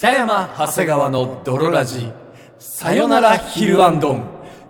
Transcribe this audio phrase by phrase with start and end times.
[0.00, 2.12] 北山長谷川の泥ラジ。
[2.60, 4.22] さよならヒルアンドン。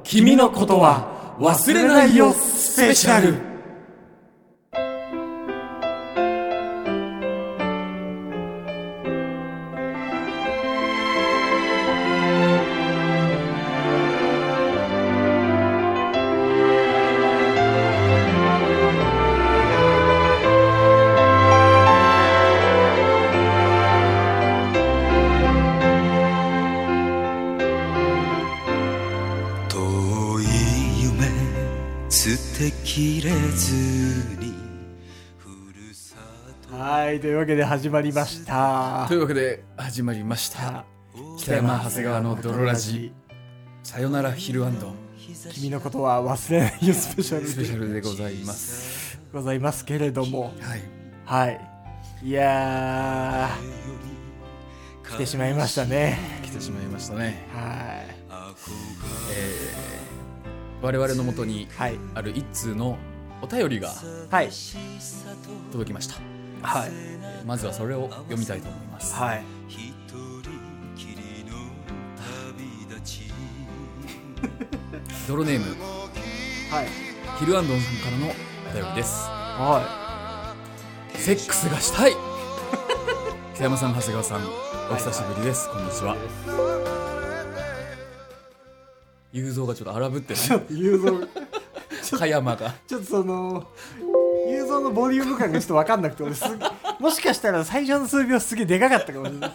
[0.03, 3.48] 君のことは忘れないよスペシャル。
[37.89, 39.15] 始まりましたと。
[39.15, 40.85] いうわけで始まりました
[41.39, 43.15] 北山長谷川の泥ラジ
[43.83, 44.95] さよならヒルアンドン
[45.55, 50.83] 君のことは忘れないよスペシャルスペシャルでございますございますけれども、はい
[51.25, 51.61] はい。
[52.23, 56.19] いやー、来てしまいましたね。
[56.43, 58.05] 来てしまいましたねは
[59.33, 61.69] えー我々のもとに。
[62.15, 62.99] ある一通の
[63.41, 63.95] お便りが
[64.31, 64.51] はい。
[65.73, 66.17] 届きました
[66.63, 66.91] はい。
[67.49, 69.15] えーまずはそれを読みたいと思います。
[69.15, 69.43] はい。
[75.27, 75.65] 泥 ネーム
[76.71, 76.89] はい。
[77.39, 78.27] ヒルアンドンさんからの
[78.71, 79.25] お便りです。
[79.25, 80.55] は
[81.15, 82.13] セックスがしたい。
[83.55, 84.43] 北山さん長谷川さん
[84.91, 86.17] お久しぶりです、こんにちは。
[89.33, 90.37] 雄三がちょっと荒ぶってい。
[90.37, 91.29] ちょねっと、雄
[92.03, 92.75] 三、加山が。
[92.87, 93.67] ちょっとその、
[94.49, 96.65] 雄三のボリューム感がちょっとわかんなくて、俺すげ
[96.99, 99.51] もしかしたら最初の数秒すげえでかかったかもしれない。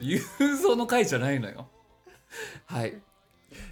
[0.00, 1.68] 雄三の回じゃないのよ
[2.66, 2.94] はい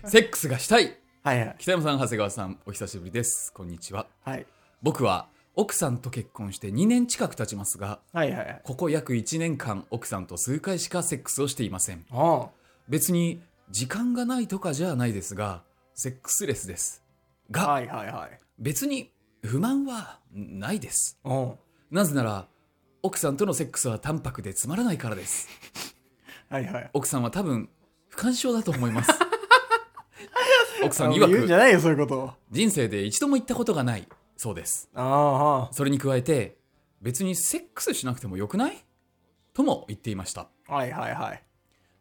[0.07, 1.57] セックスがしたいはいはい。
[1.59, 4.47] 北山さん長谷川さんお久しぶりですこんにちははい。
[4.83, 8.61] 僕は奥さんと結婚して2年近く経ちますがはいはいはい。
[8.64, 12.48] ここ約1年間奥さんと数回しかセックスをしていませんあ
[12.89, 15.62] 別に時間がないとかじゃないですが
[15.95, 17.05] セックスレスです
[17.51, 17.53] あ。
[17.53, 18.41] がはいはいはい。
[18.58, 19.13] 別に
[19.45, 21.55] 不満はないですうん。
[21.91, 22.48] なぜなら
[23.02, 25.48] 奥さんとのセックスは淡白でつまらないからです
[26.51, 26.91] はいはい。
[26.92, 27.69] 奥さんは多分
[28.08, 29.11] 不干渉だと思います
[30.83, 32.33] 奥さん言曰くうんじゃないよ、そういうことを。
[32.51, 36.58] 人生で一度も行ったことがないそうですあそれに加えて
[37.01, 38.85] 別にセックスしなくてもよくない？
[39.55, 40.74] とも言っていましたあ。
[40.74, 41.42] はいはいはい。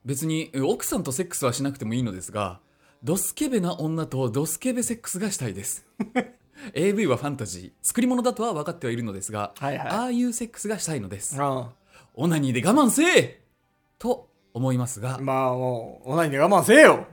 [0.04, 2.60] 別にえ奥さんとセックスはしなくてもいいのですが
[3.04, 5.86] ドスケベな女とドスケベセックスがしたいです
[6.74, 11.70] AV はファンタジー作り物だとは分かってはいるのですが、はいはいああいうセックスがしたいのですあ
[12.14, 13.42] オナニーで我慢せえ
[14.00, 15.18] と思いますがあ。
[15.20, 17.08] まあもう、オナニーで我慢せえよ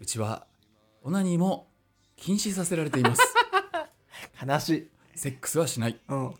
[0.00, 0.46] うちは
[1.02, 1.68] オナニーも
[2.16, 3.22] 禁止させられています
[4.46, 4.88] 悲しい。
[5.14, 6.34] セックスはしないうん。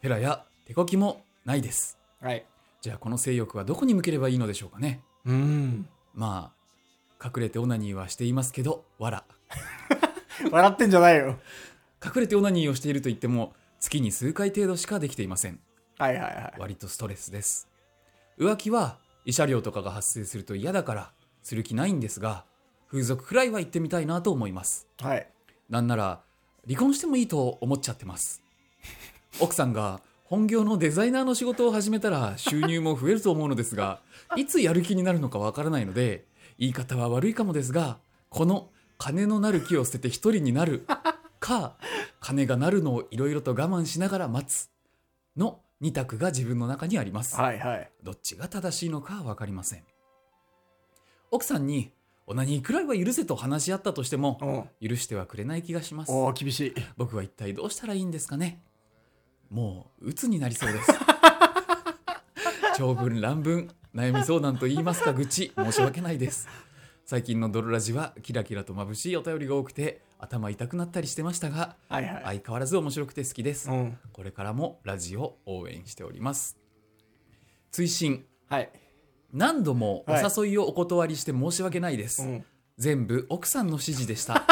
[0.00, 2.44] ヘラや手こきもないですはい。
[2.80, 5.88] じゃあこの性欲はどこに向ければいいのでしょうかねうん。
[6.14, 9.24] まあ隠れてオナニーはしていますけどわら
[10.50, 11.38] 笑ってんじゃないよ。
[12.04, 15.58] 隠れてオナニーをしていると言っても月に数回程度しかできていません。
[15.98, 16.54] はいはいはい。
[16.58, 17.68] 割とストレスです。
[18.38, 21.12] 浮気は慰謝料とかが発生すると嫌だから
[21.42, 22.44] する気ないんですが
[22.90, 24.86] 風俗くらいは行ってみたいなと思います。
[25.00, 25.26] はい。
[25.70, 26.20] なんなら
[26.66, 28.42] 離婚してもいいと思っちゃってます。
[29.40, 34.00] 奥さんが本業のデザイナーの仕事を始めたら収入も増えると思うのですが
[34.36, 36.24] いつやる気になるのかわからないので
[36.58, 37.98] 言い方は悪いかもですが
[38.30, 40.86] この金のなる木を捨てて一人になる
[41.44, 41.74] か
[42.20, 44.70] 金がなるのをいろいろと我慢しながら待つ
[45.36, 47.90] の2択が自分の中にありますはいはい。
[48.02, 49.82] どっちが正しいのかは分かりません
[51.30, 51.92] 奥さんに
[52.26, 54.38] オナニーくらいは許せと話し合ったとしても
[54.80, 54.88] うん。
[54.88, 56.74] 許してはくれない気がしますおお厳しい。
[56.96, 58.62] 僕は一体どうしたらいいんですかね
[59.50, 60.90] もう鬱になりそうです
[62.78, 66.48] 長文乱文悩み相談と言いますか愚痴申し訳ないです
[67.04, 72.22] 最近の泥ラジはキラキラと眩しいお便りが多くて頭痛くなったりしてましたがはいはい。
[72.24, 73.98] 相変わらず面白くて好きですうん。
[74.12, 76.58] これからもラジオ応援しております
[77.70, 78.70] 追伸はい。
[79.32, 82.44] 何度もおはい誘いをお断りして申し訳ないです、うん。
[82.78, 84.44] 全部奥さんの指示でした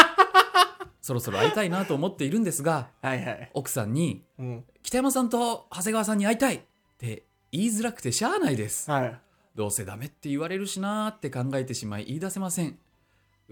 [1.00, 3.50] そろそろ会いたいなと思っているんですがはいはい。
[3.54, 4.64] 奥さんにうん。
[4.82, 6.60] 北山さんと長谷川さんに会いたいっ
[6.98, 9.18] て言いづらくてしゃあないですはい。
[9.54, 12.78] どうせダメって言われるしなーって考えてしまい言い出せません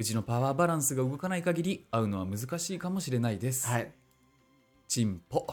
[0.00, 3.92] うちのパワーバランスが動かない限り会うのは難しいかもしれないです、はい。
[4.88, 5.46] チンポ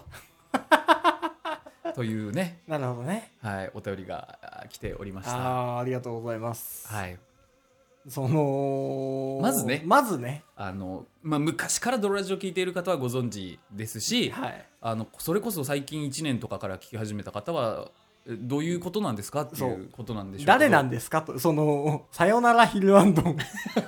[1.94, 3.34] というね、なるほどね。
[3.42, 6.88] はい、お便りがあ来ておりましたああ、ありがとうございます。
[6.88, 7.20] はい
[8.08, 10.46] その、まずねまずね。
[10.56, 14.66] あの、まあ、昔からドロラジオ聞いている方はご存知ですし、はい。
[14.80, 23.38] あのそれこそ最近1年とかから聞き始めた方はえどういうことなんですかっていそううことなんでしょう誰なんですかと、その、さよならヒルアンドン。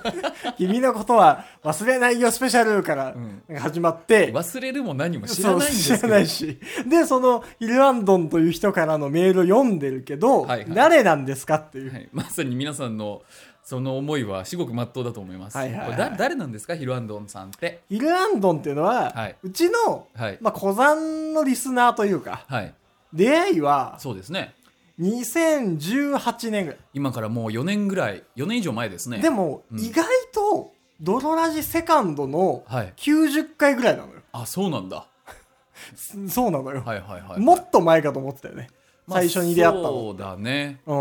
[0.56, 3.42] 君のことは忘れないよスペシャルからん。
[3.58, 6.58] 始まって、忘れるも何も知らないんです知らないし。
[6.88, 10.74] で、その、ヒルアンドンという人からのメールを読んでるけど、はいはい。
[10.74, 11.92] 誰なんですかっていう。
[11.92, 13.22] はい、まさに皆さんの
[13.62, 16.14] その思いは至極真っ当だと思います、はいはいはい。
[16.16, 16.74] 誰なんですか？
[16.74, 17.82] ヒルアンドンさんって。
[17.88, 19.36] ヒルアンドンっていうのは、はい。
[19.42, 22.74] うちの、はい、まあ、古参のリスナーというか、はい、
[23.12, 24.54] 出会いは、そうですね
[25.00, 26.80] 2018年ぐらい。
[26.92, 34.20] 今からもう4年ぐらい4年以上前ですねでも、うん意外と、ドロラジセカンドのはい90回ぐらいなのよ。
[34.32, 35.06] あそうなんだ
[35.96, 36.82] すそうなのよ。
[36.84, 38.68] はいはいはい、もっと前かと思ってたよね。
[39.06, 39.88] まあ最初に出会ったの。
[39.88, 40.96] そうだねうん。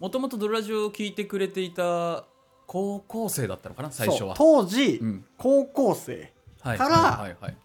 [0.00, 2.24] もともとドラジオを聞いてくれていた
[2.66, 7.56] 高校生だったのかな最初そうは当時、うん高校生、はいからはいはい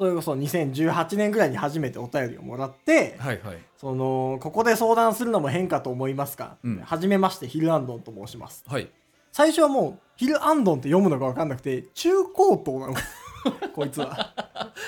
[0.00, 3.58] それこそ2018年ぐらいに初めてお便りをもらって、はいはい。
[3.76, 6.80] その、ここで相談するのも変かと思いますか、うん。
[6.80, 8.64] はじめまして、ヒルアンドンと申します。
[8.66, 8.90] はい。
[9.30, 12.94] 最初はもう、ヒルアンドンって読むのが分かんなくて、中高等なの。
[13.76, 14.32] こいつは。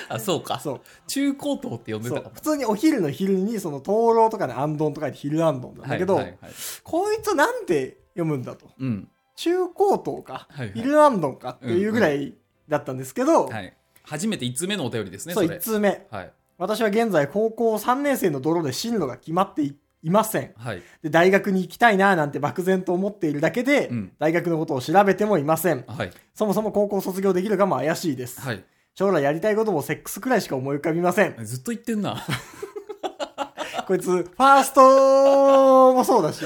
[0.09, 0.59] あそうか。
[0.59, 0.81] そう。
[1.05, 2.17] 中高等って呼んでそう。
[2.17, 6.51] たかも普通にお昼の昼に、その、灯籠とかでアンドンとかでヒルアンドンなんだけど、はいはいはい。
[6.83, 8.71] こいつなんて読むんだと。
[8.79, 9.07] うん。
[9.35, 10.73] 中高等か、はいはい。
[10.73, 12.33] ヒルアンドンかっていうぐらい
[12.67, 16.07] だったんですけど、はい初めて1通目のお便りですねそ、そうれ1通目。
[16.11, 20.51] はい私は現在高校3年生の泥で進路が決まっていいません。
[20.55, 25.83] はいで大学に行きたいななんて漠然と思っているだけで、うん大学のことを調べてもいません。
[25.87, 28.39] はいそもそも高校卒業できるかも怪しいです。
[28.41, 28.63] はい
[28.95, 31.35] 将来やりたいこともセックスくらいしか思い浮かびません。
[31.43, 32.23] ずっと言ってんな
[33.87, 36.45] こいつ、ファーストもそうだし、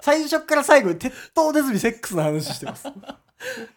[0.00, 2.88] 最初から最後に鉄頭出ずにセックスの話してます。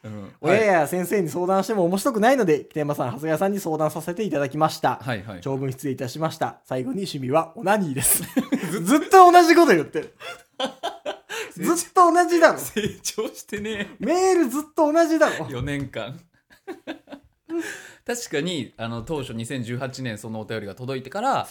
[0.04, 5.00] うん親や先生に相談しても面白くないので、北山さん、長谷川さんに相談させていただきました。
[5.02, 6.60] はいはい長文失礼いたしました。
[6.66, 8.24] 最後に趣味はオナニーです。
[8.84, 10.14] ずっと同じこと言ってる。
[11.54, 12.60] ずっと同じだろ。
[12.60, 15.46] 成長してねメールずっと同じだろ。
[15.46, 16.20] 4年間
[18.06, 21.48] 確かにあの当初2018年そのお便りが届いてから。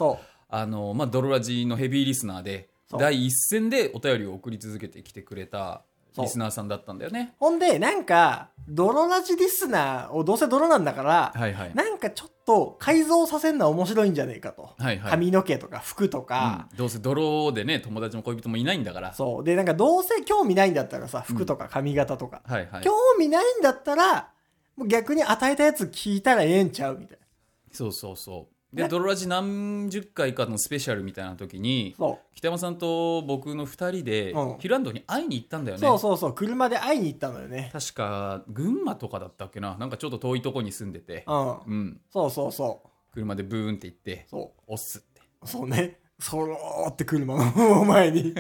[0.55, 2.69] あの、まあ、ドロラジのヘビーリスナーで
[2.99, 5.83] 第一線でお便りを送り続けてきてくれた
[6.19, 7.35] リスナーさんだったんだよね。
[7.39, 11.75] ほんで、なんか、泥ラジリスナーをどうせ泥なんだから、はいはい。
[11.75, 14.71] なんかちょっと改造させるのは面白いんじゃねえかと。
[14.79, 15.11] はいはい。
[15.11, 16.77] 髪の毛とか服とか、うん。
[16.77, 19.15] どうせ泥でね友達も恋人もいないんだから。
[19.15, 19.45] そう。
[19.45, 22.43] で、なんかどうせ興味ないんだったらさ、服とか髪型とか。
[22.45, 22.85] はいはい。
[22.85, 24.31] 興味ないんだったら、
[24.77, 27.27] もう逆に与えたやつ聞いたらええんちゃうみたいな。
[27.73, 35.81] そうそうそうでねドロラジ何十回かのスペシャルみたいな時にそ北山さんと僕の2人でうんヒルアンドに会いに行ったんだよう。
[35.81, 36.35] ねそうそうそう。
[36.35, 37.71] 車で会いに行ったのよね。
[37.73, 39.77] 確か群馬とかだったっけな？
[39.77, 41.51] なんかちょっと遠いとこに住んでてうん。
[41.51, 42.89] うんそうそうそう。
[43.13, 45.47] 車でブーンって行ってそ「押す」ってう。
[45.47, 45.99] そうね。
[46.19, 48.33] そろーって車の 前に、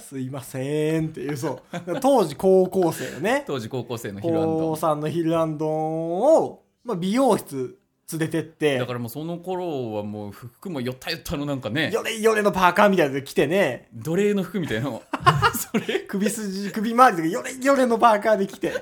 [0.00, 2.00] すいませんっていう、そう。
[2.00, 3.42] 当時高校生よね。
[3.48, 7.80] 当時高校生のヒルアン高ド3のヒルアンドンを、まあ、美容室
[8.12, 8.78] 連れてって。
[8.78, 11.90] だ、からもうその頃はもう服もよったよったのなんかね。
[11.90, 14.90] よれよれのパーカーみたいなの着てね、奴隷の服みたいな。
[14.90, 15.02] の
[15.54, 16.00] それ。
[16.00, 18.72] 首筋、首周りとかよれよれのパーカーで着て、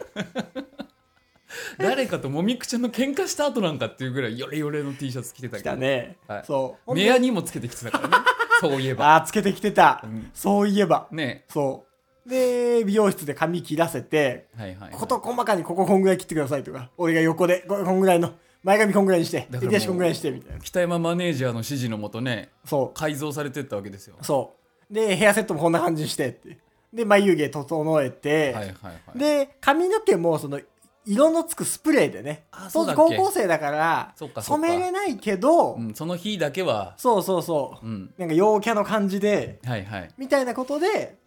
[1.79, 5.75] 誰かともみくちゃんの喧嘩した後なんかっていうぐらいヨレヨレの T シャツ着てた来けど。
[5.75, 6.17] たね。
[6.27, 6.45] はい。
[6.45, 6.95] そう。
[6.95, 8.25] 目やにもつけてきてたからね。
[8.61, 9.17] そういえば。
[9.17, 10.03] あーつけてきてた。
[10.05, 10.31] うん。
[10.35, 11.09] そういえば。
[11.11, 11.45] ね。
[11.49, 11.87] そ
[12.27, 12.29] う。
[12.29, 18.33] で、美容室で髪切らせて、はいはい、はい、こと細かにこここんぐらい切ってくださいとか、俺が横で、ここんぐらいの、
[18.65, 20.61] 前髪こんぐらいにして、だからもう右足こんぐらいにして、みたいな。
[20.61, 24.25] 北山マネージャーの指示のもとねそ改造されてったわけですよう。
[24.25, 24.57] そ
[24.91, 24.93] う。
[24.93, 26.59] で、ヘアセットもこんな感じにしてって。
[26.93, 30.61] で、眉毛整えて、はいはいはいで、髪の毛もその、
[31.07, 32.71] 色のつくスプレーでねあ。
[32.71, 33.17] そ当時うだっけ？
[33.17, 37.87] 高校生だから染めれないけど、うん、その日だけはそうそうそう。
[37.87, 41.19] うんなんか陽キャの感じで、はいはいみたいなことで、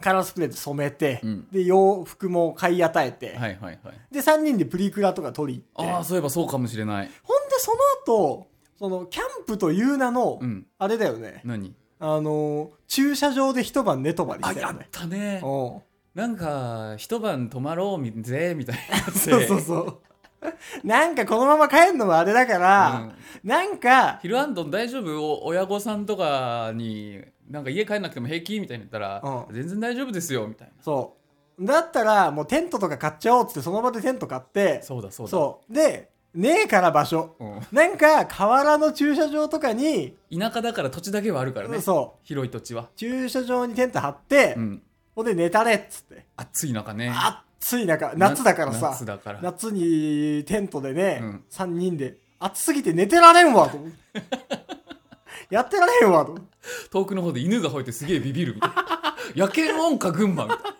[0.00, 1.48] カラースプレーで染めて、うん。
[1.50, 4.00] で、洋服も買い与えて、はいはいはい。
[4.10, 7.10] で、3人でプリクラとか撮り行って、ああそういえばそうかもしれない。
[7.22, 8.46] ほんでその後、
[8.78, 10.66] その、キャンプという名の、うん。
[10.78, 11.42] あれだよね。
[11.44, 11.74] 何？
[12.02, 14.88] あのー、駐車場で一晩寝泊まりあやっしたよね。
[14.90, 15.42] たね。
[15.44, 15.76] う。
[15.76, 15.82] ん
[16.14, 19.98] なんか一晩泊まろうぜみたいなそうそうそう。
[20.82, 23.12] なんかこのまま帰るのもあれだから、
[23.44, 25.22] なんか、ヒルアンドン大丈夫？
[25.22, 29.54] お親御さんとかになんか家帰んなくても平気みたいに言ったら、うん。
[29.54, 30.74] 全然大丈夫ですよみたいな。
[30.82, 31.16] そ
[31.58, 31.64] う。
[31.64, 35.30] だったら、もうテントとか買っちゃおうっつって、その場でテント買って、そうだそうだ。
[35.30, 35.72] そう。
[35.72, 37.34] で、ねえから場所。
[37.40, 37.60] うん。
[37.72, 41.80] なんか、河原の駐車場とかに、田舎だから土地だけはあるからね。
[41.80, 42.20] そう。
[42.22, 44.82] 広い土地は、駐車場にテント張って、うん、
[45.14, 46.24] ほんで寝たれっつって。
[46.36, 47.12] 暑い中ね。
[47.58, 48.90] 暑い中、夏だからさ。
[48.90, 49.40] 夏、だから。
[49.42, 51.44] 夏にテントでね、うん。
[51.50, 53.68] 3人で、暑すぎて寝てられんわ。
[53.68, 54.00] と思って。
[55.50, 56.38] やってられへんわと。
[56.90, 60.76] 遠くの方で犬が吠えてすげえビビるみたいな野犬音か群馬みたいな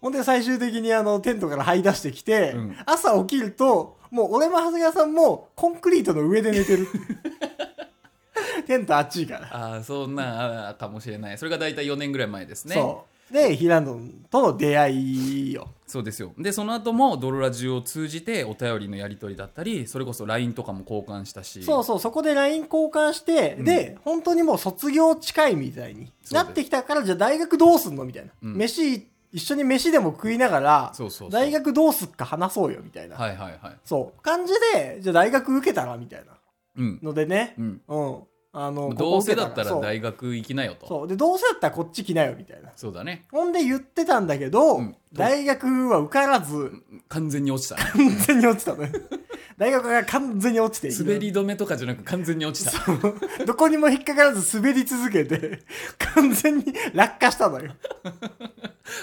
[0.00, 6.88] ほんで最終的にあのテントから這い出してきて、うん朝起きると、もう俺も長谷川さんもコンクリートの上で寝てる。
[8.66, 9.48] テントあっちいから。
[9.52, 13.19] ああそんなんあーかもしれないそれが大体4年ぐらい前ですねそう。
[13.32, 14.94] で、ヒランドンとの出会
[15.48, 15.68] いよ。
[15.90, 28.30] そうですよでその後もドロラジを通じてお便りのやり取りだったりそれこそ LINE とかも交換したしそうそう、そこで LINE 交換して、うんで、本当にもう卒業近いみたいになってきたから、じゃあ大学どうすんのみたいな。
[28.40, 30.92] うん飯、一緒に飯でも食いながら、
[31.30, 33.16] 大学どうすっか話そうよ、みたいな。
[33.16, 34.22] はいはいはいそう。
[34.22, 36.32] 感じで、じゃあ大学受けたらみたいな
[36.76, 37.54] うん、のでね。
[37.58, 38.22] うん、うん。
[38.52, 40.88] あの、こどうせだったら大学行きなよと。
[40.88, 41.08] そう。
[41.08, 42.72] で、どうせだったらこっち来なよ、みたいな。
[42.74, 43.26] そうだね。
[43.30, 44.96] ほんで言ってたんだけど、うん。
[45.12, 46.72] 大学は受からず、
[47.08, 48.88] 完全に落ちた完全に落ちたのよ。
[49.56, 53.44] 大学が完全に落ちて滑り止めとかじゃなく完全に落ちた。
[53.44, 55.60] どこにも引っかからず滑り続けて、
[56.14, 56.64] 完全に
[56.94, 57.72] 落下したのよ。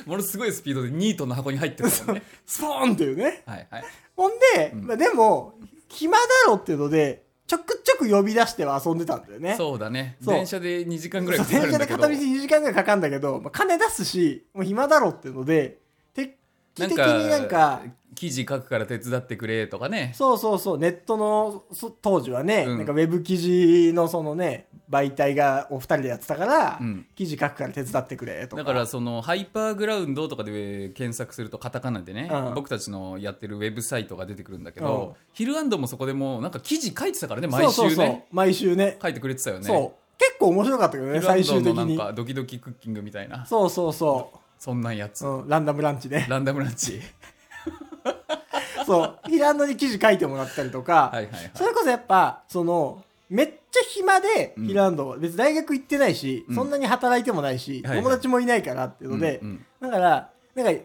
[0.05, 3.43] ものすごいスピードでニートの箱に入ってるもんねスポーンっていうね。
[3.45, 3.83] はいはい。
[4.15, 4.87] ほんで、うん。
[4.87, 5.53] まあ、でも、
[5.89, 9.55] 暇だろっていうので、ちょくちょく呼び出しては遊んでたんだよね。
[9.57, 10.17] そうだね。
[10.21, 11.77] 電車で2時間ぐらいかかるんだけど。
[11.77, 15.77] 電車で片道2時間ぐらいかかるんだけど、まあ、金出すし、もう暇だろっていうので、
[16.13, 16.35] 定期
[16.75, 17.81] 的になんか、
[18.15, 20.11] 記事書くから手伝ってくれとかね。
[20.13, 22.77] そうそうそう、ネットのそ当時はね、うん。
[22.79, 28.63] なんかウェブ記事のそのね、媒体がお二人でやってたから、うん記事書くから手伝ってくれとか。
[28.63, 38.97] だからそのハイパーグラウンドとかで検索するとカタカナでね、うん僕たちのやってるウェブサイトが出てくるんだけうんど、ヒルアンドもそこでもなんか記事書いてたからね毎週ね毎週ね。
[39.01, 40.17] 書いてくれてたよねそう。
[40.17, 41.75] 結構面白かったけどね、最終的に。
[41.97, 45.41] なんかドキドキクッキングみたいなそうそうそそんなんやつ、う。
[45.41, 46.25] うん、ランダムランチね。
[46.29, 46.99] ランダムランチ
[48.85, 49.19] そう。
[49.27, 54.67] ヒランドに記事書いてもらったりとか、はいはいはいそれこそやっぱ、その、めっちゃ暇で、うん。
[54.67, 56.55] ヒランドは別に大学行ってないし、うん。
[56.55, 58.03] そんなに働いてもないし、はいはい。
[58.03, 59.89] 友達もいないからっていうので、うんうん。
[59.89, 60.81] だから、なんか、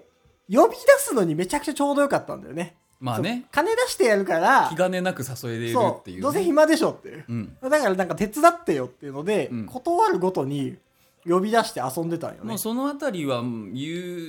[0.50, 2.76] 呼び出すのにめちゃくちゃちょうどよかったんだよね。
[3.00, 3.44] まあね。
[3.50, 7.24] 金出してやるから気、兼ねなく誘えれるっていう、ね、どうせ暇でしょっていう。
[7.28, 7.56] うん。
[7.60, 9.66] だからなんか手伝ってよっていうので、うん。
[9.66, 10.76] 断るごとに
[11.26, 12.50] 呼び出して遊んでたんよね。
[12.50, 12.58] もう。
[12.58, 13.42] そのあたりは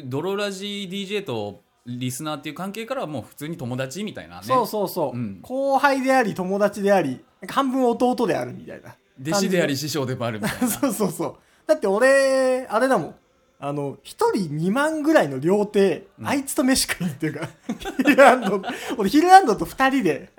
[0.06, 4.44] ドロラジ DJ とリスナーっていう関係からはもう普通に友達みたいなね。
[4.44, 5.40] そうそうそう、うん。
[5.42, 8.96] 後輩であり友達でありなんか半分弟であるみたいな。
[9.22, 10.68] 弟子であり師匠でもあるみたいな。
[10.72, 11.36] そうそうそう。
[11.68, 13.16] だって俺あれだもん。
[13.60, 16.28] あの一人2万ぐらいの料亭、うん。
[16.28, 17.50] あいつと飯食いっていうか
[17.98, 18.62] ヒルアンド
[18.98, 20.30] 俺ヒルアンドと2人で。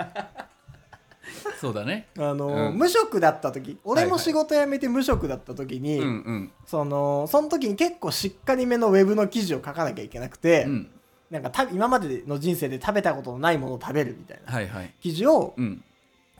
[1.60, 2.08] そうだね。
[2.18, 2.78] あの、うん。
[2.78, 6.52] 無職だった時俺はいはいも仕事辞めて無職だった時に、うんうん。
[6.66, 10.90] そのその時に結構しっかりめのウェブの記事を書かなきゃいけなくて、うん。
[11.30, 14.94] なんかた今までの人生で食べたことのないものを食べるみたいなはいはい。
[15.00, 15.84] 記事をうん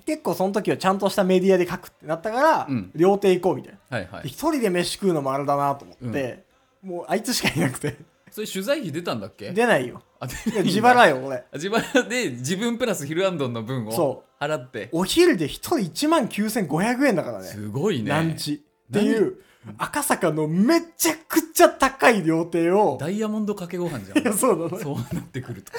[0.07, 2.91] 結構その時はちゃんとしたメディアで書くってなったから、うん。
[2.95, 3.97] 料亭行こうみたいな。
[3.97, 4.23] はいはい。
[4.25, 6.45] で一人で飯食うのもあれだなと思って、
[6.83, 7.97] もうあいつしかいなくて、
[8.31, 9.51] それ取材費出たんだっけ？
[9.53, 10.03] 出ないよ。
[10.21, 10.63] あ出ないんだ。
[10.65, 11.45] 自腹よ、俺。
[11.55, 14.89] 自腹で自分プラスヒルアンドンの分をそ払って。
[14.93, 17.45] お昼で一人1万9500円だからね。
[17.45, 18.11] すごいね。
[18.11, 18.63] ランチ。
[18.91, 19.37] っていう、
[19.79, 24.79] 赤坂のめちゃくちゃ高い料亭を、ダイヤモンドかけご飯じゃいや、んそうなの。
[24.79, 24.79] よ。
[24.79, 25.73] そうなってくると。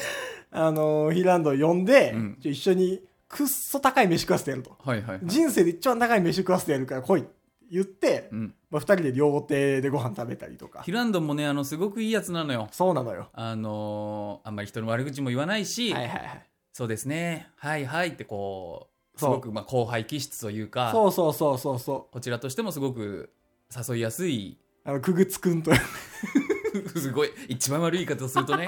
[0.51, 2.37] あのー、ヒランドを呼んで、うん。
[2.41, 4.75] ちょ一緒にくっそ高い飯食わせてやると。
[4.83, 7.29] はいはいはい人生で一番高い飯食わせてやるから来いって
[7.71, 10.91] 言って、うんまあ、二人で料亭でご飯食べたりとかヒ。
[10.91, 13.29] ルアンドンもねあのすごくいいやつなのよそうなのよ。
[13.33, 16.45] あのーあんまり人の悪口も言わないし、はいはいはい。
[16.73, 22.13] そうですねはいはいってこうすごくまあ後輩気質というかそうそうそうそうそう。
[22.13, 23.31] こちらとしてもすごく
[23.75, 25.71] 誘いやすいあの、くぐつくんと、
[26.95, 28.67] すごい一番悪い言い方をするとね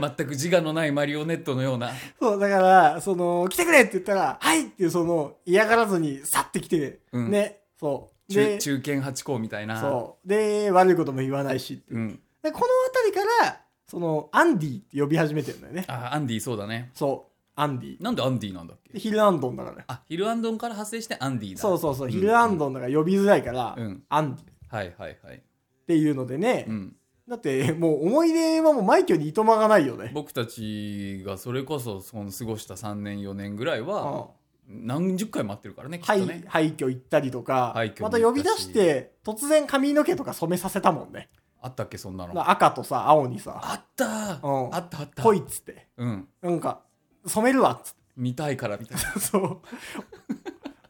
[0.16, 8.32] 全く自我のないマリオネットのようなそう、だから、その、来てくれって言ったら、はいっていう、その、嫌がらずに、さって来て、うんね、そう。
[8.32, 10.28] 中で、中堅八校みたいなそう。
[10.28, 15.84] で、悪いことも言わないしっていううん、で、この辺りから、その、アンディって呼び始めてるんだよね。
[15.88, 17.34] あアンディそうだねそう。
[17.56, 18.02] アンディ。
[18.02, 18.92] なんでアンディなんだっけ？
[18.94, 19.84] でヒルアンドンだから。
[19.86, 22.08] あヒルアンドンから派生してアンディだそうそうそう。
[22.08, 25.42] んヒルアンドンだから呼びづらいから、うんアンディっはいはいはい、
[25.86, 26.96] ていうのでね、うん、
[27.28, 30.10] だって、もう思い出はもう枚挙にいとまがないよね。
[30.14, 34.28] 僕たちがそれこそその過ごした3年4年ぐらいは
[34.68, 34.86] うん。
[34.86, 41.28] 何十回待ってるからねきっと廃ね、廃墟行ったりとか廃墟もまた呼び出して突然髪の毛とか染めさせたもんね。
[41.60, 42.50] あったっけそんなの。
[42.50, 43.58] 赤とさ青にさ。
[43.62, 44.04] あった。
[44.04, 44.74] ーうん。
[44.74, 45.22] あったあった。
[45.22, 45.88] 来いっつって。
[45.96, 46.28] うん。
[46.42, 46.80] なんか
[47.26, 49.12] 染めるわっつっ見たいからみたいな。
[49.12, 49.60] て そう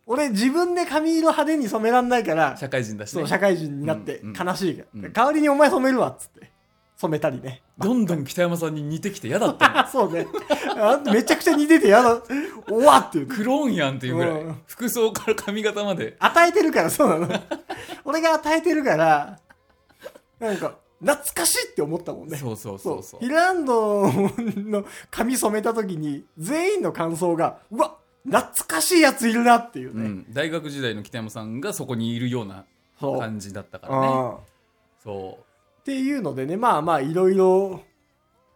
[0.07, 6.51] 俺自分で髪色派手に染めらんないから社会人だしねそう社会人になってうんうん悲しいから、うん代わりにお前染めるわっつって
[6.97, 7.61] 染めたりね。
[7.77, 10.27] どんどん北山さんに似てきて嫌だった そうね。
[10.77, 12.23] あめちゃくちゃ似ててやだ。
[12.71, 13.27] おわっていう。
[13.27, 17.41] クローンやんっていうぐらい、うん服装から髪型まで与えてるから、そうなの。
[18.05, 19.39] 俺が与えてるから、
[20.39, 22.37] なんか、懐かしいって思ったもんね。
[22.39, 27.94] そうそうそうそうヒルアンドの髪染めた時に、全員の感想が、うわ、
[28.25, 30.05] 懐かしいやついるなっていうね。
[30.05, 32.65] うん、大学時代の北山さんがそこにいるような
[32.99, 33.19] そう。
[33.19, 34.07] 感じだったからね。
[34.09, 34.37] うん
[35.03, 35.39] そ
[35.83, 37.83] っていうのでね、まあまあ、いろいろ、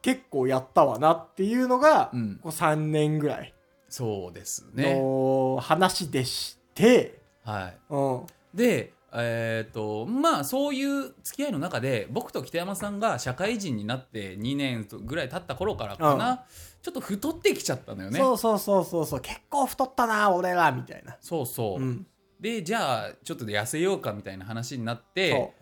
[0.00, 2.40] 結構やったわなっていうのが、うん。
[2.42, 3.52] こう3年ぐらい。
[3.52, 4.98] うそうですね。
[4.98, 7.76] の話でして、はい。
[7.90, 8.26] うん。
[8.54, 16.44] でえっ、とまあそういう付き合いの中で僕と北山さんが社会人になって2年ぐらい経った頃からかな、
[16.82, 18.18] ちょっと太ってきちゃったのよね。
[18.18, 21.16] そうそうそうそうそう、結構太ったな、俺ら、みたいな。
[21.20, 22.06] そうそう、うん。
[22.40, 25.52] でじゃあちょっと痩せようかみたいな話になってそ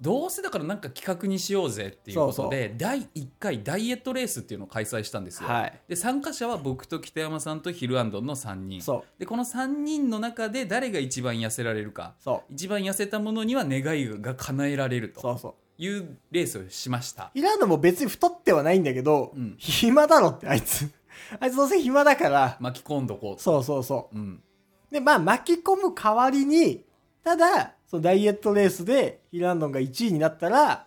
[0.00, 5.80] どうせだからなんか企画にしようぜっていうことで第1回ダイエットレースっていうのを開催したんですよ、はい。
[5.88, 8.82] で参加者は僕と北山さんとヒルアンドンの3人。
[8.82, 9.20] そう。
[9.20, 12.14] でこの3人の中で誰が一番痩せられるか。
[12.18, 12.52] そう。
[12.52, 15.20] 一番痩せたものには願いが叶えられると。
[15.20, 15.54] そうそう。
[15.78, 20.90] いうレースをしましたイランドも別に太ってはないんだけど、うん暇だろって、あいつ。
[21.40, 24.40] あいつどうせ暇だから、巻き込んどこうとそうそうそうん、
[24.90, 24.94] う。
[24.94, 26.84] で、まあ巻き込む代わりに、
[27.24, 30.86] ただ、そのダイエットレースでヒランドンが1位になったら、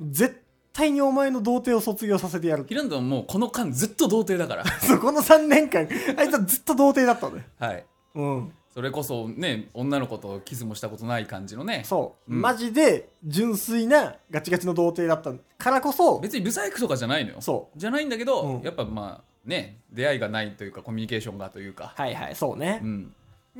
[0.00, 2.64] 絶対にお前の童貞を卒業させてやる。
[2.68, 7.42] ヒルアンドンはもうこの間ずっと童貞だから そう、この3年間、あいつはずっと童貞だったのよ。
[7.58, 8.52] はいうん。
[8.74, 12.34] それこそね女の子とキスもしたことない感じのねそう。
[12.34, 22.86] うんマジで純粋なガチガチの童貞だったからこそ、別にブサイクとかじゃないのよそじゃないんだけど、うんやっぱまあね出会いがないというかコミュニケーションがというか、はいはい、そうねう。
[22.86, 23.14] ん、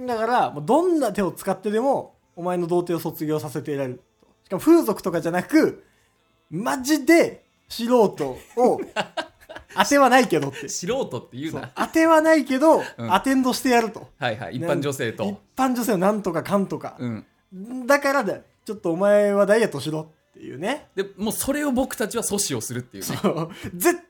[0.07, 4.03] だから、もうどんな手を使ってでも、お前の童貞を卒業させていられる。
[4.45, 5.85] しかも風俗とかじゃなく、
[6.51, 8.81] マジで素人を、
[9.77, 10.69] 当てはないけどって。
[10.69, 14.09] 素人って言うそうな当てはないけど、うんアテンドしてやると。
[14.19, 16.97] はいはい一般女性一と、般女性のなんとかかんとか。
[16.99, 18.43] うん、だからだよ。
[18.65, 20.89] ちょっとお前はダイエットしろっていうね。
[20.97, 23.19] でもうそれを僕たちは阻止をするっていうね
[23.75, 24.01] 絶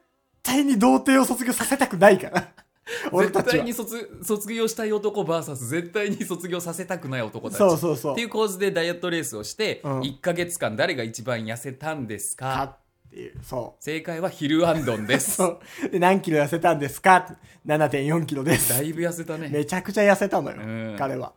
[0.43, 2.49] 対に童貞を卒業させたくないから。
[3.11, 3.73] 俺たちは絶対に。
[3.73, 12.45] 卒卒業したい男 VS 絶対に卒業させたくない男たちそうそうそうっていう構図でダイエットレースをして、うん1か月間誰が一番痩せたんですか？
[12.45, 13.35] かっていう。
[13.42, 13.85] そう。
[13.85, 15.88] 正解はヒルアンドンですそう。
[15.90, 18.71] で、何キロ痩せたんですか ?7.4 キロです。
[18.71, 20.61] だいぶ痩せたねめちゃくちゃ痩せたのよ、う
[20.95, 21.33] ん彼は。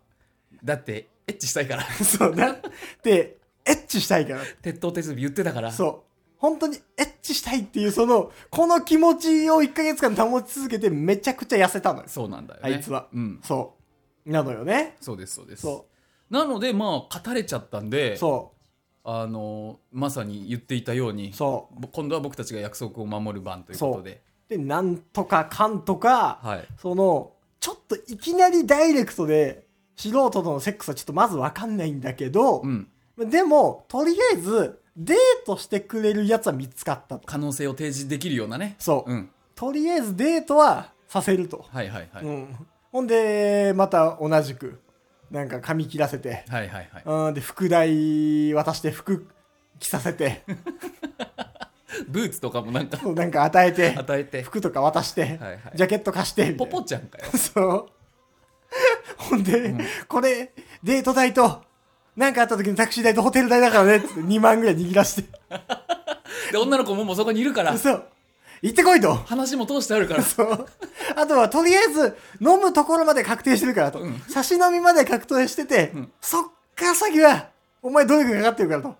[0.63, 2.57] だってエッチしたいからそうだ。
[3.03, 4.41] で、エッチしたいから。
[4.61, 6.09] 鉄頭鉄尾言ってたからそう。
[6.37, 12.05] 本当にエッチしたいっていう、その、この気持ちを1ヶ月間保ち続けてめちゃくちゃ痩せたのよ。
[12.07, 13.07] そうなんだよねあいつは。
[13.13, 13.75] うんそ
[14.25, 14.31] う。
[14.31, 14.95] なのよね。
[15.01, 15.87] そうですそうですそ
[16.29, 18.17] なのでまあ語れちゃったんでう。
[18.17, 18.53] そ
[19.03, 21.33] あのまさに言っていたようにう。
[21.33, 24.49] そぼ今度は僕たちが約束を守る番ということでう。
[24.49, 37.23] で、なんとかかんとか、はいその、ちょっといきなりダイレクトで、素人とのセックスはちょっとまずわかんないんだけどう、んでも、とりあえず、デートしてくれるやつは見つかったと。
[37.25, 39.11] 可能性を提示できるようなねそう。
[39.11, 41.65] うんとりあえずデートはさせると。
[41.69, 42.55] はいはいはい、うん。
[42.93, 44.79] ほんで、また同じく、
[45.31, 47.03] なんか髪切らせて、はいはいはい。
[47.05, 49.27] うん、で、副題渡して服
[49.79, 50.43] 着させて、
[52.07, 52.97] ブーツとかもなんか。
[53.13, 54.41] なんか与えて、与えて。
[54.43, 55.61] 服とか渡して、はいはい。
[55.75, 56.79] ジャケット貸して、みたポいな。
[56.79, 57.25] ポちゃんかよ。
[57.37, 57.85] そう。
[59.17, 59.75] ほんで、
[60.07, 61.63] これ、デート代と、
[62.15, 65.29] なんかあった時のタクシー代とホテル代だからね、って2万ぐらい握らして。
[66.51, 67.77] で女の子ももうそこにいるから。
[67.77, 68.03] そう。
[68.61, 69.13] 行ってこいと。
[69.13, 70.67] 話も通してあるから そう。
[71.15, 73.99] あとは、とりあえず、飲むところまで確定してるからと。
[73.99, 76.43] うん差し飲みまで確定してて、んそっ
[76.75, 77.49] から先は、
[77.81, 78.95] お前どれくらいかかってるからと。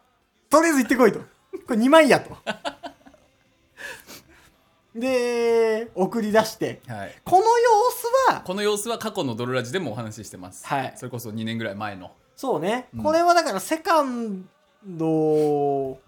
[0.49, 1.19] とりあえず行ってこいと。
[1.19, 1.25] こ
[1.69, 2.35] れ2万やと。
[4.95, 7.69] で、送り出して、はいこの様
[8.27, 14.49] 子は、この様子は過去のドロラジでもお話ししてます、はいそれこそ2年ぐらい前のそうね、うんこれはだからセカン
[14.85, 15.99] ド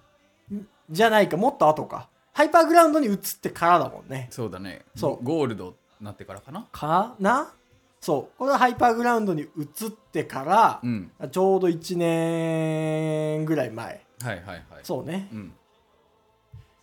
[0.89, 2.09] じゃないか、もっと後か。
[2.33, 4.27] ハイパーグラウンドに移ってからだもんね。
[4.31, 7.53] そうだねそうゴールドになってからかなかな？
[7.99, 8.37] そう。
[8.37, 9.45] これはハイパーグラウンドに移
[9.87, 14.01] ってからう、んちょうど1年ぐらい前。
[14.21, 15.27] はいはいはいそうね。
[15.31, 15.53] うん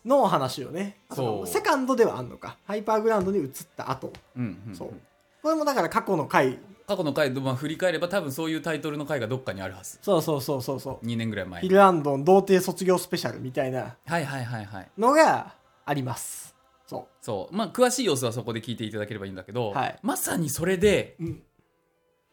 [0.05, 0.97] の話をね。
[1.13, 2.57] そうセカンドではあんのか。
[2.67, 4.13] ハイパーグラウンドに移った後。
[4.37, 4.95] うんうんそう。
[5.43, 6.59] これもだから過去の回。
[6.89, 11.07] 過去の回まあ振り返れば多分そういうタイトルの回がどっかにあるはずそうそうそうそうそう。
[11.07, 16.57] 2年ぐらい前ヒルアンドン童貞卒業スペシャルみたいなはいはいはいはいのがあります。
[16.87, 21.25] そそうまあ詳しい様子はそこで聞いていただければいいんだけど、はいまさにそれでう。
[21.25, 21.43] うん。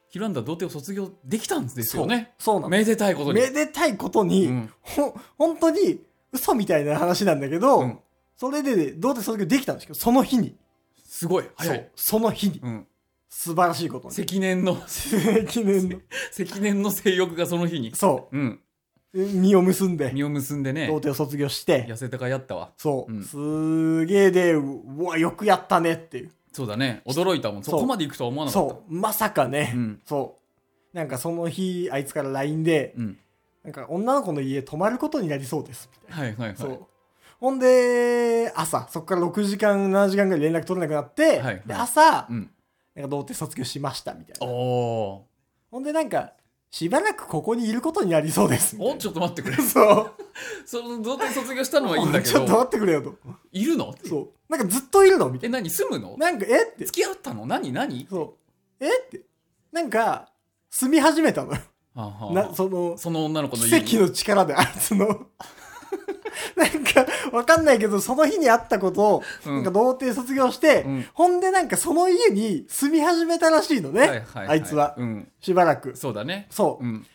[0.07, 2.69] ヒルアンドは童貞を卒業できたんですよねそうなの。
[2.69, 5.99] めでたいことにめでたいことに、うんほ本当に
[6.31, 7.99] 嘘みたいな話なんだけど、うん
[8.37, 10.55] それで、童貞卒業できたんですけど、その日に。
[11.07, 11.89] すごい早いそう。
[11.95, 12.59] その日に。
[12.61, 12.87] うん
[13.37, 14.13] 素晴らしいことに。
[14.13, 14.77] 積年の。
[15.49, 15.99] 記念の。
[16.31, 17.93] 積年の性欲がその日に。
[17.93, 18.37] そう。
[18.37, 18.61] ん。
[19.13, 19.19] う。
[19.25, 20.87] 実を結んで、実を結んでね。
[20.87, 22.71] 童貞を卒業して、痩せたかやったわ。
[22.77, 23.23] そう、うん。
[23.23, 26.31] すげえで、うわ、よくやったねっていう。
[26.53, 27.01] そうだね。
[27.05, 27.63] 驚いたもん。
[27.63, 28.69] そそうこまで行くとは思わなかった。
[28.73, 30.01] そう、まさかね、うん。
[30.05, 30.37] そ
[30.93, 30.97] う。
[30.97, 33.17] なんかその日、あいつから LINE で、うん。
[33.65, 35.89] なんか女の子の家泊まることになりそうです。
[36.07, 36.49] みたいはいはいはい。
[36.51, 36.87] なそう。
[37.41, 41.61] ほんで、朝、そこから6時間、7時間ぐらい連絡取れなくなって、はい。
[41.65, 42.49] で朝、うん
[42.95, 44.51] なんか童貞卒業しました、みたいおな。
[44.51, 45.27] お
[45.71, 46.33] ほんでなんか、
[46.71, 48.75] しばらくここにいることになりそうです。
[48.79, 50.11] おちょっと待ってくれ そう。
[50.65, 53.15] その童貞卒業したのはいいんだけちょっとど待ってくれよと。
[53.51, 53.93] いるの？
[54.05, 54.29] そう。
[54.49, 55.29] なんかずっといるの？
[55.29, 55.69] みたいえ何？
[55.69, 56.17] 住むの？
[56.17, 56.31] な。
[56.31, 56.63] なんか、え？
[56.63, 56.85] って。
[56.85, 57.45] 付き合ったの？
[57.45, 57.71] 何？
[57.71, 58.07] 何？
[58.09, 58.37] そ
[58.79, 58.85] う。
[58.85, 58.87] え？
[58.87, 59.21] って。
[59.71, 60.29] なんか、
[60.69, 61.59] 住み始めたのよ。
[61.93, 65.27] はあはあな、その、その女の子の家に奇跡の力であいつの。
[66.55, 73.99] なんか、わかんないけど、その日にあったことを、うんなんか童貞卒業して、うんほんでなんかその家に住み始めたらしいのね。
[74.01, 74.95] はいはいはいあいつは。
[74.97, 75.95] うんしばらく。
[75.95, 76.83] そうだねそう。
[76.83, 77.05] うん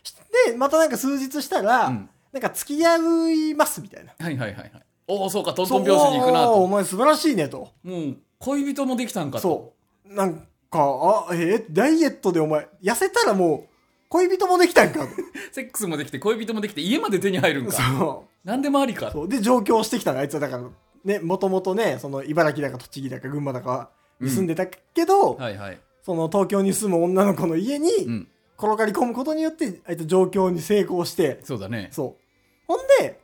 [0.46, 2.96] で、またなんか数日したら、うんなんか付き合
[3.32, 4.12] いますみたいな。
[4.18, 4.72] はいはいはいはい
[5.08, 7.72] おおそうかトントン拍子に行くなそうおーおと前素晴らしいねと。
[7.82, 9.72] もう恋人もできたんかとそ
[10.10, 10.14] う。
[10.14, 13.68] なんか、あ、えダイエットでお前、痩せたらもう、
[14.08, 15.08] 恋人もできたんかと。
[15.52, 19.12] セックスもできて恋人もできて家まで手に入るんかそ何でもありかう。
[19.12, 19.28] そう。
[19.28, 20.64] で、上京してきたの、あいつはだから、
[21.04, 28.28] ね、もともとね、その、茨城だか栃木だか群馬だかに住んでたけど、はいはいその、東京に住む女の子の家に、うん
[28.62, 32.22] 転がり込むことによって、あいつ上京に成功して、そうだねそう。
[32.68, 33.18] ほんで、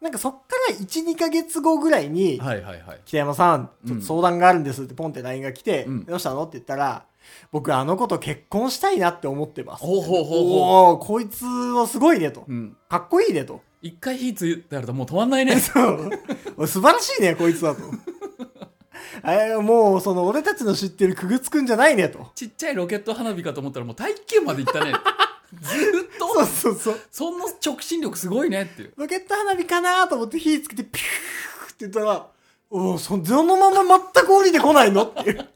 [0.00, 0.38] なんかそっか
[0.70, 7.04] ら1、2ヶ月後ぐらいに、はいはいはい北山さん、ちょっうんと相談があるんですってポンって LINE が来て、うんどうしたのって言ったら、
[7.50, 9.84] 僕あの子と結婚したいなって思ってます。
[9.84, 12.44] ほうほうほうほうおーこいつはすごいねと。
[12.46, 13.62] うんかっこいいねと。
[13.82, 16.10] 一回火ついてあるともう止まんないね そう
[16.56, 17.82] お素晴らしいね、こいつはと。
[19.22, 22.30] あれもう、その、俺たちの知ってるくぐつくんじゃないねと。
[22.34, 24.92] ちっちゃいロケット花火かと思ったらもう大気圏まで行ったね
[25.62, 27.00] ずーっとそうそうそう。
[27.10, 32.26] そんな直進力すごいねっていうロケット花火かなと思って火つけて、ピューって言ったら、
[32.70, 35.48] おお、そそのまま全く降りてこないのっていう。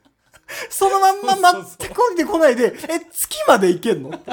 [0.69, 4.31] そのまんま全く降りてこないで、え、月まで行けんのって。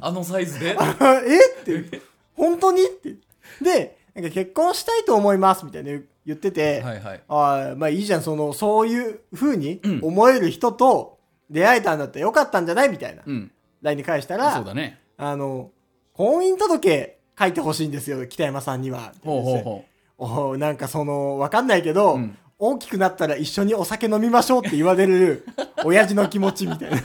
[0.00, 0.76] あのサイズで？
[0.78, 1.60] あえ？
[1.60, 2.02] って、
[2.34, 2.82] 本当に？
[2.84, 3.16] って。
[3.62, 5.90] で、なんか結婚したいと思いますみたいな
[6.26, 11.18] 言ってて、はいはいああ、まあいいじゃん、その、そういう風にうん思える人と
[11.50, 13.22] 出会えたんだったらよかったんじゃないみたいな。
[13.24, 13.50] うん
[13.82, 15.70] LINE に返したそうら、だねあの、
[16.14, 19.12] 婚姻届書いてほしいんですよ、北山さんには。
[19.24, 19.84] ほうほうほ
[20.18, 25.44] おーなんかその、わかんないけど、うん大きくなったら一緒にお酒飲みましょうって言われる、
[25.84, 26.96] 親父の気持ちみたいな。
[26.96, 27.00] う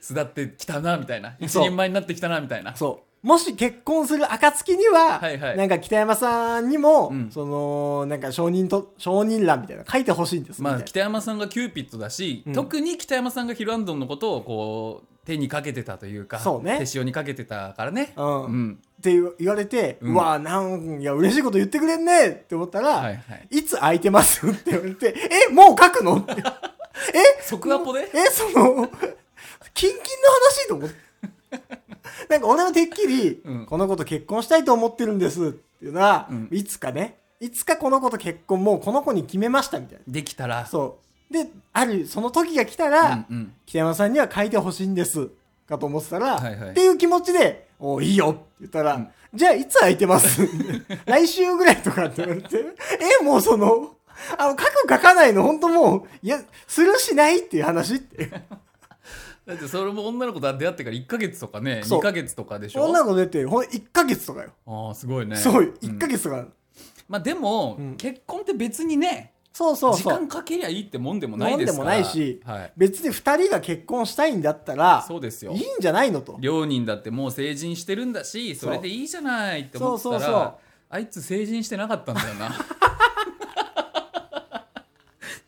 [0.00, 3.09] 巣立ってきたなみたいな一人前になってきたなみたいなそう。
[3.22, 5.56] もし結婚する暁には、はいはい。
[5.56, 7.30] なんか北山さんにも、うん。
[7.30, 10.62] その、なんか証人と、証人欄みたいなの書いてほしいんです。
[10.62, 12.52] まあみたい北山さんがキューピッドだし、うん。
[12.54, 16.78] 特に北山さんが昼行灯のことをこう手にかけてたというかそうね。
[16.84, 18.14] 手塩にかけてたからね。
[18.16, 18.44] なうん。
[18.44, 18.78] うん。
[18.98, 23.58] って言われて、ううんわなん、いや、嬉しいこと言ってくれんねって思ったら、はいはい。
[23.58, 25.14] いつ空いてますって言われて、
[25.50, 26.32] え、もう書くのって。
[27.14, 28.10] え即アポで？
[28.12, 28.88] え、その、
[29.74, 30.02] キンキンの
[30.42, 31.09] 話と思って。
[32.30, 40.04] なんか俺はてっきり、うんこの子と結婚したいと思ってるんですっていうのは、うんいつかね、いつかこの子と結婚もうこの子に決めましたみたいな。
[40.06, 40.98] できたらそ
[41.30, 41.32] う。
[41.34, 45.28] で、ある、その時が来たら、うんうん北山さんには書いてほしいんです。
[45.68, 50.42] かと思ってたら、はいはいっていう気持ちで、おいいよって言ったら、うんじゃあいつ空いてます？
[51.06, 52.64] 来週ぐらいとかって言われて、
[53.20, 53.94] え、もうその、
[54.36, 58.28] あの、書く書かないの本当もう、いや、するしないっていう話って。
[59.50, 61.98] だってそれも女の子と出会ってから1ヶ月とかねそう。
[61.98, 62.84] 2ヶ月とかでしょ？
[62.84, 64.50] 女の子出て、ほん1ヶ月とかよ。
[64.66, 65.34] ああすごいね。
[65.36, 65.74] そう、ん。
[65.80, 66.46] 1ヶ月とか。
[67.08, 67.96] まあでも、うん。
[67.96, 70.14] 結婚って別にねそうそうそう。
[70.14, 70.28] 時間。
[70.28, 71.84] かけりゃいいってもんでもないですから。
[71.84, 75.50] もんでもないしはい、別に2人が結婚したいんだったら、そうですよ。
[75.52, 76.36] いいんじゃないのと。
[76.38, 80.54] 両人だってもう成人してるんだしそれでいいじゃないって思ってたらそうそうそう。
[80.88, 82.54] あいつ成人してなかったんだよな。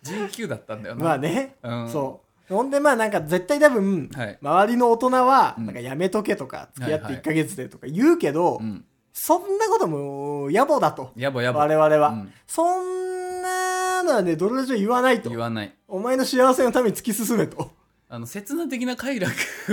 [0.05, 1.05] 19だったんだよな。
[1.05, 1.89] まあね、うん。
[1.89, 2.32] そう。
[2.53, 4.39] ほんでまあなんか絶対多分、はい。
[4.41, 5.67] 周りの大人は、うん。
[5.67, 7.23] なんかやめとけとか、付き合ってはいはい。
[7.23, 8.85] 1ヶ月でとか言うけど、うん。
[9.13, 11.13] そんなことも野暮だと。
[11.17, 12.33] やぼやぼ我々は、うん。
[12.47, 15.29] そんなのはね、どれ以上言わないと。
[15.29, 15.39] 言。
[15.39, 15.75] わない。
[15.89, 17.71] お前の幸せのために突き進めと。
[18.09, 19.33] あの切な的な快楽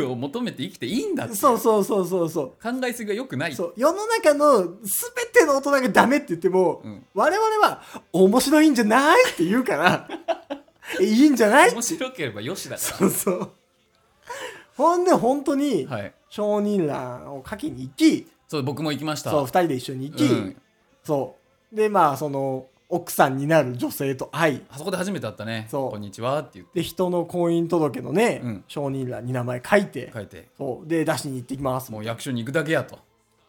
[0.09, 2.47] を求めて生きていいんだってそうそうそうそうそう。
[2.63, 3.53] 考えすぎが良くない。
[3.53, 3.73] そう。
[3.75, 4.75] 世の中の全
[5.33, 7.05] ての大人がダメって言っても、うん。
[7.13, 7.81] 我々は
[8.13, 10.07] 面白いんじゃないって言うから
[11.01, 11.71] えいいんじゃない？
[11.71, 13.51] 面白ければよしだかそうそう。
[14.75, 16.13] ほんで本当にらはい。
[16.29, 19.31] 承認欄を書きに行き、そう僕も行きました。
[19.31, 20.61] そう二人で一緒に行き、うん。
[21.03, 21.35] そ
[21.71, 21.75] う。
[21.75, 25.67] で、まあ、その、奥さんになる女性と会い、あそこで初めて会ったね。
[25.69, 25.91] そう。
[25.91, 26.79] こんにちはって言って。
[26.79, 28.63] で、人の婚姻届のね、うん。
[28.67, 30.49] 証人欄に名前書いて、書いて。
[30.57, 30.87] そう。
[30.87, 31.91] で、出しに行ってきます。
[31.91, 32.97] もう役所に行くだけやと。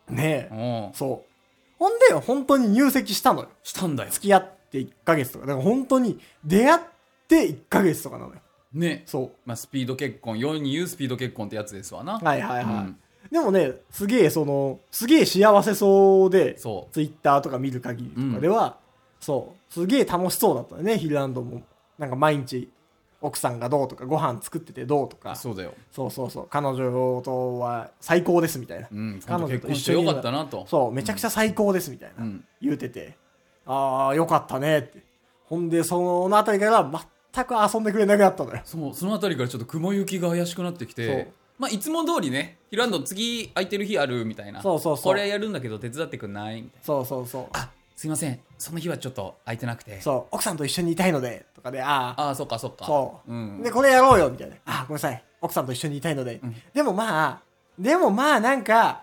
[0.09, 0.49] ね。
[0.51, 0.55] え。
[0.55, 1.31] おうそう。
[1.79, 3.49] ほんで、本当に入籍したのよ。
[3.63, 4.11] したんだよ。
[4.11, 5.47] 付き合って1ヶ月とか。
[5.47, 6.81] だから本当に出会っ
[7.31, 8.41] て1ヶ月とかなのよ。
[8.73, 9.05] ね。
[9.07, 12.19] そまあスピード結婚世に言うスピード結婚ってやつですわな。
[12.21, 12.25] う。
[12.25, 12.75] はいはいはい。
[12.75, 12.97] うん。
[13.31, 16.95] でもね、すげえその、すげえ幸せそうで、そう。
[16.95, 18.79] ツイッターとか見る限りとかでは、
[19.21, 21.63] そう、すげえ楽しそうだったよね、ヒルランドも。
[21.99, 22.69] なんか毎日、
[23.21, 25.75] 奥さんがどうとか、ご飯作っててどうとか、そうだよ。
[25.93, 28.89] そうそうそう、彼女とは最高ですみたいな。
[28.91, 29.21] うん。
[29.25, 30.67] 彼女と結婚してよかったなと。
[30.67, 32.45] そう、めちゃくちゃ最高ですみたいな、うん。
[32.61, 33.17] 言うてて、
[33.67, 35.05] ああ、よかったねって。
[35.45, 37.01] ほんで、そのあたりから全
[37.45, 38.61] く遊んでくれなくなったのよ。
[38.65, 44.63] そうそのあたりからちょっと雲行きが怪しくなってきてまあいつも通りねヒルランド次空いてる日あるみたいな。
[44.63, 45.05] そうそうそう。
[45.05, 46.85] これやるんだけど手伝ってくんないみたいな。
[46.85, 47.47] そうそうそう。
[47.53, 48.41] あすいません。
[48.57, 50.01] その日はちょっと空いてなくて。
[50.01, 52.87] そう、奥さんと一緒にいたいので、とかで、ああ、ああそっかそっか。
[52.87, 54.57] そう、ん、で、これやろうよ、みたいな。
[54.65, 55.23] あ、ごめんなさい。
[55.43, 56.37] 奥さんと一緒にいたいので。
[56.37, 56.57] ん。
[56.73, 57.41] でもまあ、
[57.79, 59.03] でもまあなんか、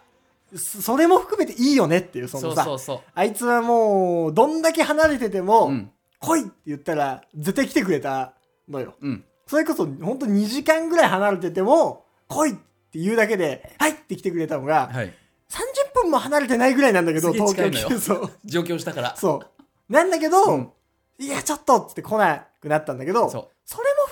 [0.55, 8.34] そそれも含めていいよねっていう、そそのさ、うそうそあいつはもう、どんだけ離れてても、ううん来いって言ったら、絶対来てくれた
[8.69, 8.95] のよ。
[9.01, 12.53] うんそれこそ、ほんと2時間ぐらい離れてても、来いっ
[12.91, 15.13] て言うだけで、はいって来てくれたのが、はい
[15.49, 18.32] 30分も離れてないぐらいなんだけど、すげえ東京近いのよ来て、そう。
[18.43, 19.41] 上京したからそ
[19.89, 19.93] う。
[19.93, 20.71] なんだけど、うん
[21.19, 24.07] いや、ちょっとっつって来なくなったんだけど、そそれも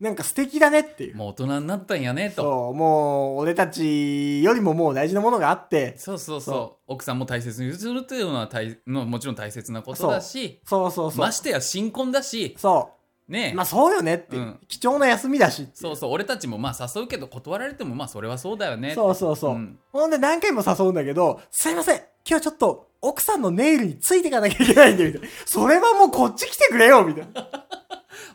[0.00, 1.14] なんか素敵だねっていう。
[1.14, 1.16] う。
[1.18, 2.42] もう大人になったんやねと。
[2.42, 6.54] そう、もう、俺たちよりももう大事なものがあって、そうそうそう。
[6.54, 10.90] そ奥さんも大切にするっていうのは大のもちろん大切なことだしそう。
[10.90, 11.20] そうそう。
[11.20, 12.92] ましてや新婚だしそ
[13.28, 13.32] う。
[13.32, 14.36] ねまあそうよねって。
[14.36, 14.60] いう、うん。
[14.68, 16.12] 貴重な休みだしっていそうそう。
[16.12, 19.54] 俺たちもまあ誘うけど断られてもまあそれはそうだよねそうそうそう。
[19.54, 19.78] うん。
[19.92, 25.28] ほんで何回も誘うんだけど、すいません、今日ちょっと奥さんのネイルについていかなきゃいけないんで、みたいな。
[25.46, 27.79] それはもうこっち来てくれよ、みたいな。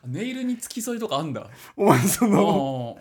[0.08, 2.98] ネイルに付き添いとかあんだお前その、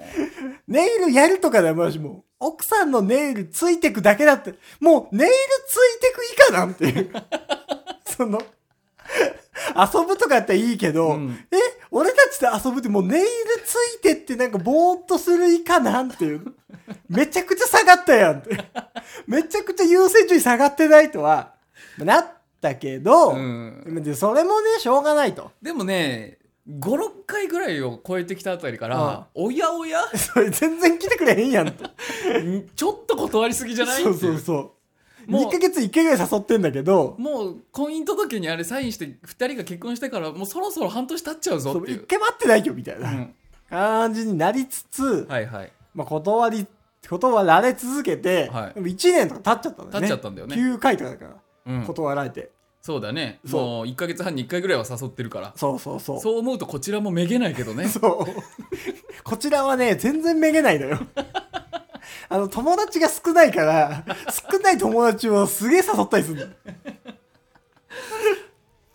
[0.66, 2.46] ネイルやるとかだよ、マジもう。
[2.46, 5.34] 奥さんのネイルついてくだけだって、もうネイル
[5.66, 7.10] ついてく以下なんていう。
[8.04, 8.40] その、
[9.76, 11.56] 遊ぶとかやったらいいけど、うんえ、
[11.90, 13.26] 俺たちと遊ぶってもうネイル
[13.64, 16.54] ついてってなんかぼーっとする以下なんていう。
[17.08, 18.58] めちゃくちゃ下がったやんって。
[19.26, 21.54] めちゃくちゃ優先順位下がってないとは、
[21.98, 22.26] なっ
[22.60, 25.52] たけど、うんでそれもね、しょうがないと。
[25.62, 30.00] でもね56回ぐらいを超えてきたあたりかあらおやおや？
[30.16, 31.84] それ全然来てくれへんやんと。
[32.74, 34.02] ちょっと断りすぎじゃない？
[34.02, 34.54] そうそうそ
[35.28, 35.30] う。
[35.30, 41.96] もう2ヶ月1回ぐらい誘ってんだけど、もう婚姻届にあれサインして2人が結婚してからもうそろそろ半年経っちゃうぞっていう。
[42.02, 43.34] 一回待ってないよみたいなうん。
[43.70, 45.72] 感じになりつつ、はいはい。
[45.94, 46.66] まあ、断り、
[47.08, 48.74] 断られ続けて、はい。
[48.74, 50.00] でも1年とか経っちゃったんだよね。
[50.00, 50.56] 経っちゃったんだよね。
[50.56, 51.84] 9回とかだから、うん。
[51.86, 52.50] 断られて。
[52.84, 56.20] そうだねそうもう1か月半に1回ぐらいは誘ってるからそうそうそう。
[56.20, 58.26] そう思うとこちらもめげないけどねそう。
[59.24, 60.98] こちらはね、全然めげないのよ。
[62.28, 64.04] あの、友達が少ないから、
[64.50, 66.54] 少ない友達をすげえ誘ったりするの。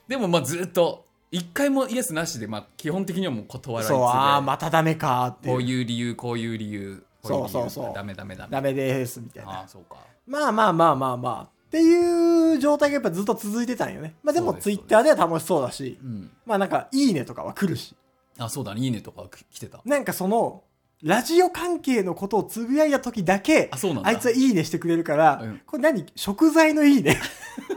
[0.08, 5.50] でもまあずっと1回もイエスなしでまあ基本的にはもう断られそう、ああ、またダメかって。
[5.50, 9.52] こういう理由こういう理由こい理由そうそうそうダメダメダメダメです、みたいな。
[9.52, 9.96] ああそうか
[10.28, 11.59] まあまあまあまあまあ。
[11.70, 14.16] っていう状態がやっぱずっと続いてたんよね。
[14.24, 17.96] まあでもツイッターでは楽しそうだし、うんまあなんかいいねとかは来るし。
[18.40, 20.64] あそうだねいいねとか来てたなんかその、
[21.04, 26.06] ラジオ関係のことをつぶやいた時だけ、あそうなんだあいつはいいねしてくれるから、うんこれ何？
[26.16, 27.20] 食材のいいね？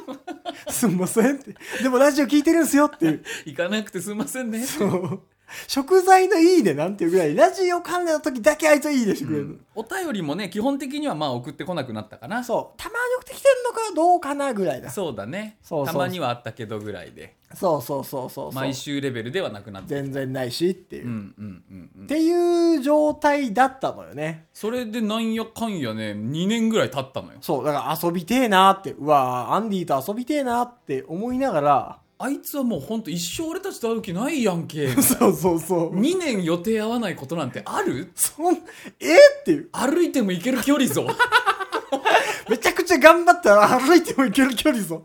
[0.70, 1.54] すんませんって。
[1.82, 3.24] でもラジオ聞いてるんすよっていう。
[3.44, 5.20] 行かなくてすみませんねそう
[5.66, 9.44] 食材のいいねなんていうぐらい、ラジオ関連の時だけあいつはいいねしてくれる。
[9.44, 12.78] うんお便りもね基本的にはまあ送ってこなくなったかなそう。
[12.78, 14.90] たまに送ってきてるのかどうかなぐらいだ。
[14.90, 18.52] そうだねそうたまにはあったけどぐらいでそうそうそうそうそう。
[18.52, 21.06] 毎週レベルではなくなって全然ないしっていう。
[21.06, 24.46] うんうんうんうんっていう状態だったのよね。
[24.52, 35.98] それでなんやかんやね2年ぐらい経ったのよそう、だから遊びてえなって、うわアンディと遊びてえなって思いながら、あいつはもうほんと一生俺たちと会う気ないやんけ そうそうそう。
[35.98, 38.12] 2年予定合わないことなんてある？
[38.14, 38.54] そん、
[39.00, 39.68] えっていう。
[39.72, 41.06] 歩いても行ける距離ぞ
[42.48, 45.04] めちゃくちゃ頑張ったら歩いても行ける距離ぞ。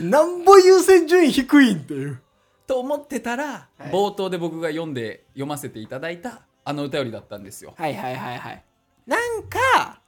[0.00, 2.20] なんぼ優先順位低いんっていう。
[2.66, 8.64] と思ってたら、はい冒頭で僕が読んで読ませていただいたあのお便りだったんですよはいはいはいはい。
[9.06, 10.00] なんか、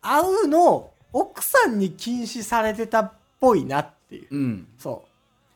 [0.00, 4.28] 会うの、奥さんに禁止されてたっぽいなっていう。
[4.30, 5.04] うんそ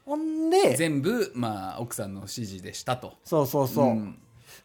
[0.07, 0.11] う。
[0.11, 3.87] ほんで、全部まあ奥さんの指示でしたとそうそうそう。
[3.89, 4.19] ん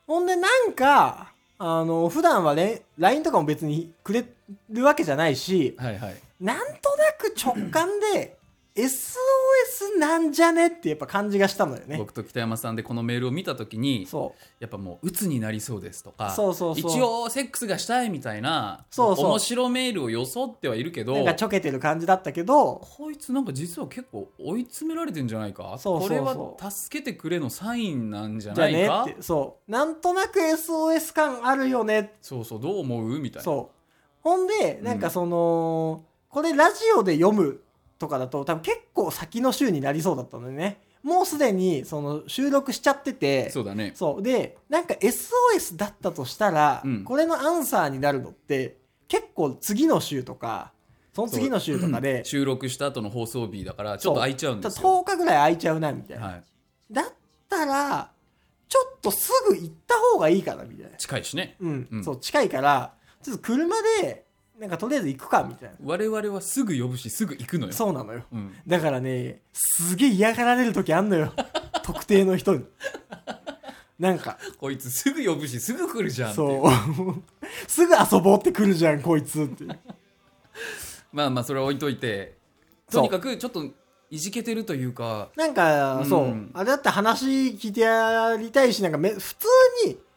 [0.07, 4.25] ほんでなんか、あの、普段はね、LINE とかも別にくれ
[4.69, 6.65] るわけじゃないし、はいはいなんと
[6.97, 8.35] なく直感で、
[8.73, 11.97] SOS なんじゃねってやっぱ感じがしたのよね。
[11.97, 21.05] 僕と北山さんでこのメールを見た時にそやっぱもう鬱になりそうですとかそうそうそう一応セックスがしたいみたいなそうそう面白メールを装ってはいるけう。
[21.05, 25.77] どなんかちょけてる感じだったけど、こいつなんか実は結構追い詰められてんじゃないか？
[25.83, 29.03] これは助けてくれのサインなんじゃないか？
[29.03, 29.71] って、そう。
[29.71, 32.13] なんとなく SOS 感あるよね。
[32.21, 33.19] そうそうどう思う？
[33.19, 33.75] みたいなそう。
[34.21, 37.59] ほんで、なんかその、これラジオで読む
[38.01, 40.81] とかだと多分結構先の週になりそうだったのよね。
[41.03, 43.93] もうすでにその収録しちゃってて、そうだね。
[43.95, 44.23] そう。
[44.23, 47.03] で、なんか SOS だったとしたら、うん。
[47.03, 50.73] これのアンサーになるのって、結構次の週とか、
[51.13, 55.03] その次の週とかで、収録した後の放送日だからちょっと空いちゃうんですよ。
[55.03, 56.25] 10日ぐらい空いちゃうな、みたいな。
[56.25, 56.43] はい、
[56.91, 57.05] だっ
[57.49, 58.11] たら、
[58.67, 60.97] ちょっとすぐ行った方がいいかな、みたいな。
[60.97, 61.55] 近いしね。
[61.59, 62.03] うん、うん。
[62.03, 64.25] そう、近いから、ちょっと車で、
[64.61, 65.75] なんかとりあえず行くか、みたいな。
[65.83, 68.21] 我々はすぐ呼ぶしすぐ行くのよそうなのよ。
[68.31, 71.33] うん、だからね、すげえ嫌がられる時あんのよ。
[71.81, 72.65] 特定の人に。
[73.97, 77.21] なんか、こいつすぐ呼ぶしすぐ来るじゃんってそう。
[77.67, 79.65] すぐ遊ぼうって来るじゃん、こいつって。
[81.11, 82.37] まあまあそれは置いといて
[82.87, 83.65] そうとにかくちょっと
[84.11, 89.51] いじけてるというかなんか、そう、うんあれだって話聞いてやりたいし、なんかめ、普通に、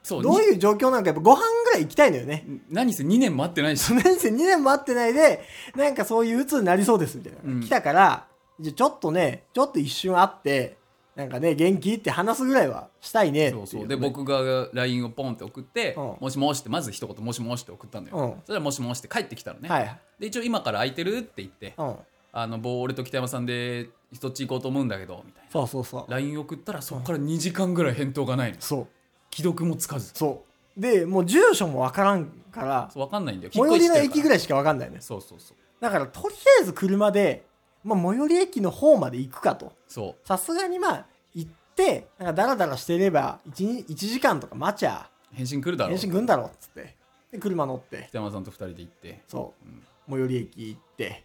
[0.05, 2.45] そうどういう状況なのか、やっぱご飯ぐらい行きたいのよね。
[2.71, 5.43] 何せ2年待ってないしその年生2年も会ってないで、
[5.75, 7.39] なんかそういう鬱になりそうです、みたいな。
[7.43, 8.27] うん来たから、
[8.61, 10.77] じゃあちょっとね、ちょっと一瞬会って、
[11.17, 20.01] なんかね、元気って話すぐらいはしたいねそうそうねで僕が LINE をポンって送ってうん「もしもし」ってまず一言「もしもし」って送ったのよ、うんそれはもしもし」って帰ってきたのね、はい。
[20.19, 21.97] で一応今から空いてるって言ってうん。
[22.37, 26.11] あの棒俺と北山さんで一つ行こうと思うんだけどみたいなそうそうそう。
[26.11, 28.87] LINE 送ったらそこから2時間ぐらい返答がないのそう。
[29.35, 30.13] 既読もつかず。
[30.15, 30.45] そ
[30.77, 30.81] う。
[30.81, 33.53] で、もう住所もわからんから、そう分かんないんだよ。
[33.53, 34.99] 最寄りの駅ぐらいしかわかんないね。
[35.01, 35.57] そうそうそう。
[35.81, 37.45] だから、とりあえず車で、
[37.83, 39.73] まあ、最寄り駅の方まで行くかと。
[39.89, 45.91] そさすがにまあ、行って、なんかダラダラしてれば、1, 1時間とか待ちゃ、う返信来るだろう。
[45.91, 46.97] 返信来んだろ、っつって。
[47.33, 49.23] で、車乗って、北山さんと2人で行って。
[49.27, 49.69] そう。
[49.69, 51.25] うん、最寄り駅行って、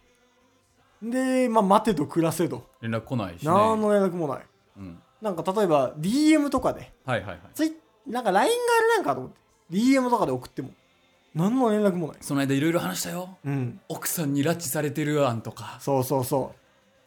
[1.02, 3.50] で、まあ、待てど暮らせど、連絡来ないしね。
[3.50, 4.46] 何の連絡もない。
[4.76, 4.98] うん。
[5.22, 7.38] なんか例えば、DM とかで、はいはいはい。
[7.54, 7.68] ツイ
[8.06, 9.38] なんか LINE があれなんかと思って、
[9.70, 10.70] DM とかで送っても、
[11.34, 12.16] 何の連絡もない。
[12.20, 13.36] その間いろいろ話したよ。
[13.44, 13.80] うん。
[13.88, 15.78] 奥さんに拉致されてる案とか。
[15.80, 16.60] そうそうそう。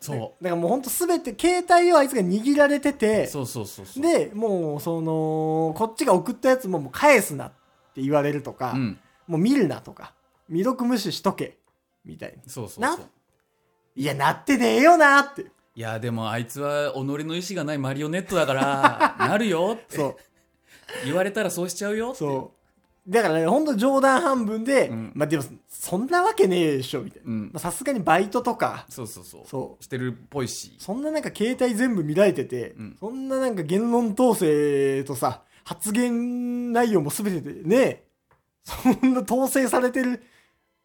[0.04, 0.44] そう。
[0.44, 4.04] だからもうほんとすべて、携帯をあいつが握られてて、そうそうそうそう。
[4.04, 7.52] で、もう、その、こっちが送ったやつももう返すなっ
[7.94, 9.00] て言われるとか、うん。
[9.28, 10.14] もう見るなとか、
[10.48, 11.58] 未読無視しとけ、
[12.06, 12.50] みたいに。
[12.50, 13.06] そうそうなそう。
[13.96, 15.46] いや、なってねえよなって。
[15.76, 19.96] いやでもあいつは己の意志がないマリオネットだから なるよって。
[19.96, 20.16] そう。
[21.06, 22.64] 言われたらそうしちゃうよってそう。
[23.12, 27.32] だからね、ほんと冗談半分で、うんまあでも、そんなわけねえでしょ、みたいな。
[27.32, 38.04] うんまあさすがにバイトとか、そうそうそうそしてるっぽいしそんななんか携帯全部見られてて、うんそんななんか言論統制とさ、発言内容もすべてでね、
[38.64, 40.24] そんな統制されてる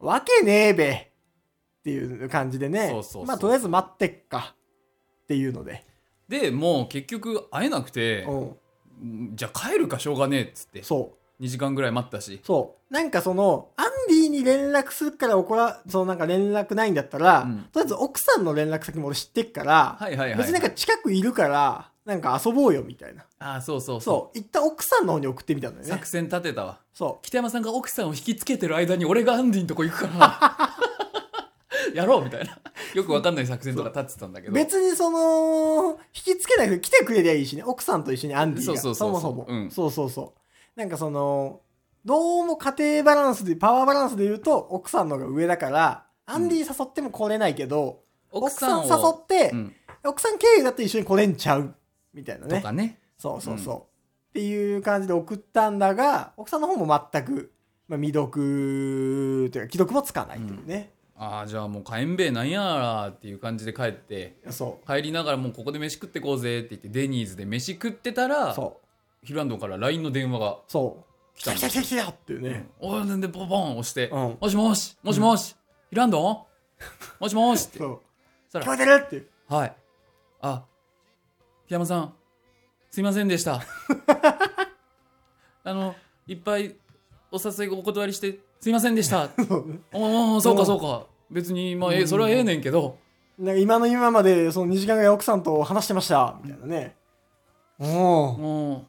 [0.01, 2.88] わけねえべっていう感じでね。
[2.90, 4.57] そうそうそうまあとりあえず待ってっか
[5.23, 5.85] っていうので。
[6.29, 8.57] でもう結局会えなくてうん。
[9.34, 11.42] じゃあ帰るかしょうがねえっつってそう。
[11.42, 12.92] 2時間ぐらい待ったしそう。
[12.92, 23.24] なんかその、アンディに連絡するから怒ら、そのなんか連絡ないんだったら、うんとりあえず奥さんの連絡先も俺知ってっから、はいはいはい別になんか近くいるから、なんか遊ぼうよみたいな。
[23.38, 24.38] ああそうそうそそう。
[24.38, 26.08] 一旦奥さんの方に送ってみたんだうよね作。
[26.08, 30.76] 戦立てたわそ北山さんが奥さんを引きつけてる間に俺がアンディのとこ行くから
[31.94, 32.59] やろうみたいな
[32.94, 34.51] よくわかんない作戦とか立ってたんだけう。
[34.51, 37.62] ど別にその、引きつけないで来てくれりゃいいしね。
[37.64, 38.79] 奥さんと一緒にアンディが。
[38.79, 39.57] そうそうそうそうもそも。
[39.57, 40.35] うんそうそうそ
[40.77, 40.81] う。
[40.81, 41.61] なんかその、
[42.05, 49.74] どうも家庭バランスで、パワーバランスで言うと、奥さんの方が上だから、アンディ誘っても来れないけど、奥さん誘をって、うん
[50.05, 51.74] 奥さん経由だって一緒に来れんちゃう。
[52.14, 52.57] みたいなね。
[52.59, 53.77] とかねそうそうそう。
[54.31, 57.53] っていう感じで送ったんだが、奥さんの方も全く、
[57.88, 60.92] まあ、未読というか、既読もつかないというね。
[61.20, 68.28] ああじゃあもう火炎べえなんやらっていう感じで帰ってそ帰りながらもうここで飯食ってこうぜって言ってデニーズで飯食ってたう。
[68.28, 68.81] らそ
[69.22, 69.26] う。
[69.26, 71.38] ヒルアンドンから LINE の電話がそう。
[71.38, 72.68] 来来たた来た来た来たっていうね。
[72.78, 75.57] おいなんでポンポン押して、うんもしもしもしもし、
[75.90, 76.30] ヒルアンド？
[76.32, 76.38] ン
[77.18, 78.01] もしもしってそう。
[78.49, 79.26] そ聞こえてるって。
[79.49, 79.74] はい
[80.40, 80.62] あ
[81.68, 82.14] 檜山さん
[82.90, 83.61] すいませんでした
[85.64, 85.95] あの
[86.26, 86.74] いっぱい
[87.31, 89.31] お誘いお断りしてすいませんでした
[89.93, 92.97] おおそうかそうか別にまあえそれはええねんけど
[93.39, 96.41] なんか今の今までその2時間ぐらい奥さんと話してました。
[96.43, 96.97] みたいなね。
[97.79, 98.85] おお。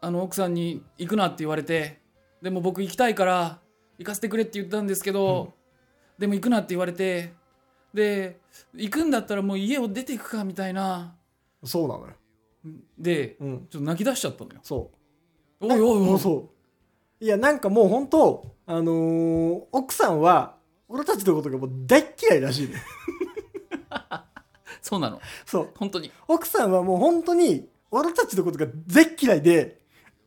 [0.00, 2.00] あの奥さんに行くなって言われて
[2.42, 3.60] でも僕行きたいから
[3.98, 5.54] 行かせてくれって言ったんですけど、
[6.18, 7.32] でも行くなって言われて
[7.94, 8.40] で
[8.74, 11.14] 行くんだったらもう家を出ていくかみたいな
[11.62, 12.12] そうなのよ。
[12.98, 13.66] でうん。
[13.70, 14.90] ちょっと泣き出しちゃったのよそ
[15.60, 15.66] う。
[15.66, 16.55] おいおいおいそう。
[17.20, 20.56] いや、なんかもう本当あのー奥さんは、
[20.88, 22.74] 俺たちのことがもう大っ嫌いらしいね。
[24.82, 25.20] そうなの？
[25.44, 25.70] そう。
[25.76, 26.12] 本当に？
[26.28, 29.80] 奥さんはもう本当に、俺たちのことが絶嫌いで、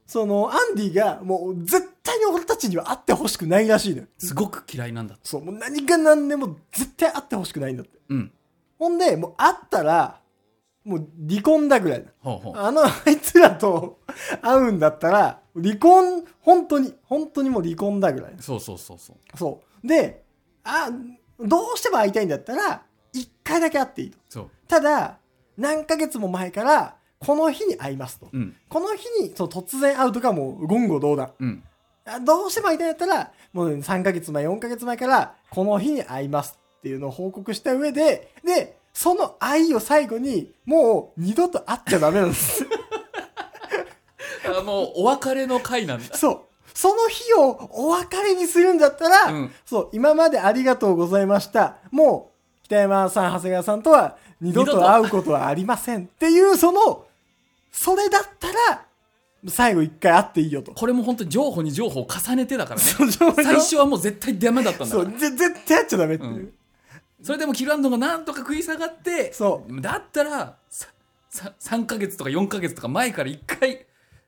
[0.08, 4.08] その、アンディがもう絶対に俺たちには会ってほしくないらしいのよ。
[4.18, 7.92] すごく嫌いなんだってそう、もう何が何でも絶対会ってほしくないんだって。
[8.10, 8.32] うん
[8.80, 10.22] ほんで、もう会ったら、
[10.90, 12.10] もう離婚だぐらいだ。
[12.20, 14.00] ほうほうあの、あいつらと
[14.42, 18.34] 会うんだったら、離婚、本当に、本当にもう離婚だぐらい。
[18.40, 19.88] そうそうそうそうそう。
[19.88, 20.24] で、
[20.64, 20.90] あ、
[21.40, 22.82] どうしても会いたいんだったら、
[23.14, 24.18] 一回だけ会っていいと。
[24.28, 25.20] そうただ、
[25.58, 28.30] 何ヶ月も前から、この日に会いますと。
[28.34, 31.32] うんこの日にそう突然会うとかもう言語道断。
[31.40, 31.64] うん
[32.06, 42.66] あどうしても会いたいんだったら、もう3ヶ月前、4ヶ月前から、この日に会いますっていうのを報告した上で、で、その愛を最後に、もう二度と会っちゃダメなんです。
[44.46, 46.42] あもうお別れの会なんだそう。
[46.74, 51.78] その日をお別れにするんだったら、うんそう、今までありがとうございました。
[51.92, 57.06] もう、北山さん、長谷川さんとは二度とと会うことはありませんっていう、その、
[57.72, 58.86] それだったら、
[59.48, 60.74] 最後一回会っていいよと。
[60.74, 66.32] これも本当に情報に情報を重ねてだからねそうそう最初はもう絶対ダメだったんだそう、からぜ絶対会っちゃダメっていう。
[66.34, 66.54] うん
[67.22, 70.88] それでもキルアンドンがなんとか食い下がってそだったらさ
[71.30, 73.86] さ3ヶ月とか4ヶ月とか前から1回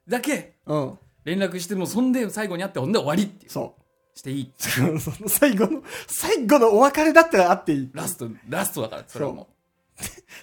[0.08, 1.00] だけうん。
[1.24, 3.76] 連絡してもそんで最後に会ってほんで終わりってそ
[4.16, 4.52] していい。
[4.52, 4.54] う。
[5.00, 7.86] その最後の、最後のお別れだったら会っていい。
[7.86, 9.48] っラストラストだからそれはも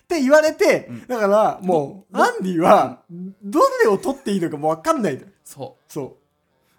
[0.09, 1.07] て言われて、うん。
[1.07, 3.03] だから、もう、アンディは、
[3.43, 5.21] どれを取っていいのかもう分かんないの。
[5.21, 5.33] よう。
[5.45, 6.17] そそ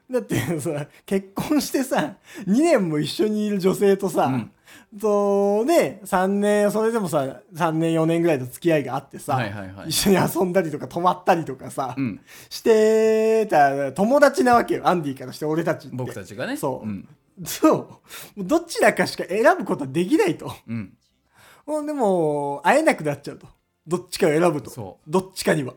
[0.09, 0.13] う。
[0.13, 2.15] だってさ、結婚してさ、
[2.47, 4.51] 2年も一緒にいる女性とさ、うん
[4.99, 15.95] とね、3年、それでもさ、3年4年ぐらいの付き合いがあってさ、はいはいはい一緒に遊んだりとか泊まったりとかさ、ううんしてた友達なわけよ、アンディからして俺たちって。
[15.95, 17.07] 僕たちがねそううん
[17.45, 18.01] そ
[18.37, 18.43] う。
[18.43, 20.51] どちらかしか選ぶことはできないと。
[20.67, 20.93] うん
[21.65, 23.47] ほんでもう、会えなくなっちゃうと。
[23.85, 24.71] どっちかを選ぶと。
[24.71, 25.75] そどっちかには。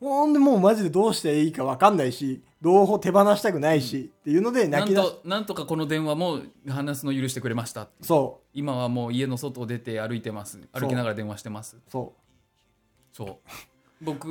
[0.00, 12.14] ほんでもうマジでどうしていいか分かんないし、両方手放したくないし、っていうのでなん泣き出しとなんとかこの電話も話すの許してくれましたそ今はもう家の外を出て歩いてます歩きながら電話してますう、そ
[13.12, 13.36] そう
[14.02, 14.28] 僕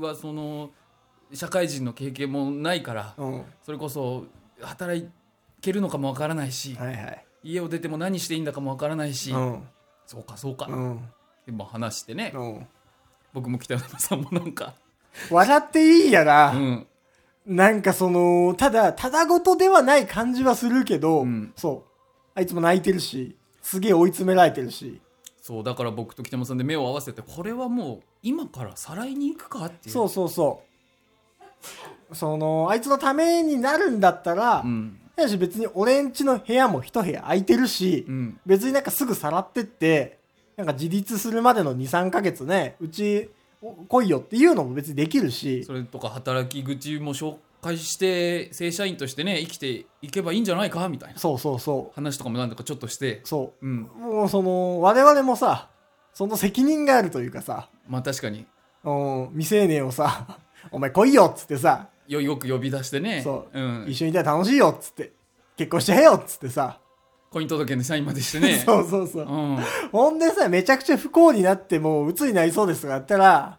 [0.00, 0.70] はその
[1.32, 3.24] 社会人の経験もないからう。
[3.24, 3.44] うん。
[3.62, 4.24] それこそ
[4.60, 5.08] 働
[5.60, 7.24] けるのかもわからないし、はいはい。
[7.42, 9.62] 家を出ても何していいんだかもわからないし、うん。
[10.06, 11.08] そうかそうか、うん。
[11.46, 12.66] でも話してね、うん。
[13.32, 14.74] 僕も北山さんもなんか、
[15.30, 16.52] 笑っていいやな。
[16.52, 16.86] うん、
[17.50, 21.90] なんかその、ただ、ただごとではない感じはするけど、うんそう。
[22.36, 25.00] あいつも泣いてるし、すげえ追い詰められてるし。
[25.42, 30.62] そうだから僕と北山さんで目を合わせてこれはもう今からさらいに行くかっていうそうそうそ
[32.12, 32.14] う。
[32.14, 40.18] その、あいつのためになるんだったら、うんやし別に俺んちの部屋も一部屋空いてるし、うん別になんかすぐさらってって、
[40.56, 43.39] なんか自立するまでの2、3ヶ月ね、うちお
[43.88, 51.18] 来いよっていうのも別にできるし、それとか働き口も紹介して正社員としてね生きていけばいいんじゃないかみたいな。
[51.18, 53.16] そうそうそ話とかもなんとかちょっとして。
[53.16, 53.20] う。
[53.24, 53.66] そう。
[53.68, 53.90] ん。
[53.96, 53.98] う。
[53.98, 55.68] もうその、我々もさ、
[56.14, 58.46] その責任があるというかさ、まあ確かに。
[58.82, 60.38] うん、未成年をさ、
[60.72, 63.20] お前来いよっつってさ、よよく呼び出してね。
[63.22, 65.12] そう、ん、一緒にいたら楽しいよっつって、
[65.56, 66.80] 結婚しちゃえよっつってさ、
[67.30, 69.22] 婚姻届のサインまでしてね そうそうそう。
[69.22, 69.58] うん、
[69.92, 73.58] ほんでさ、めちゃくちゃ不幸になってもう鬱になりそうですとかやったら、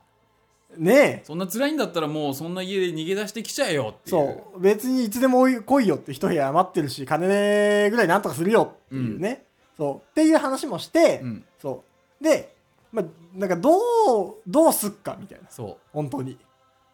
[0.77, 9.45] ねえ、そんな辛いんだったらもうそんな家で逃げ出してきちゃえよってそう、別にいつでも来いよって一部屋余ってるし、金ぐらいなんとかするよっていうね。
[9.77, 10.09] そう。
[10.11, 11.83] っていう話もして、うんそ
[12.21, 12.23] う。
[12.23, 12.55] で、
[12.91, 15.49] まあ、なんかどう、どうすっかみたいな。
[15.49, 16.33] そ本当に。
[16.33, 16.37] う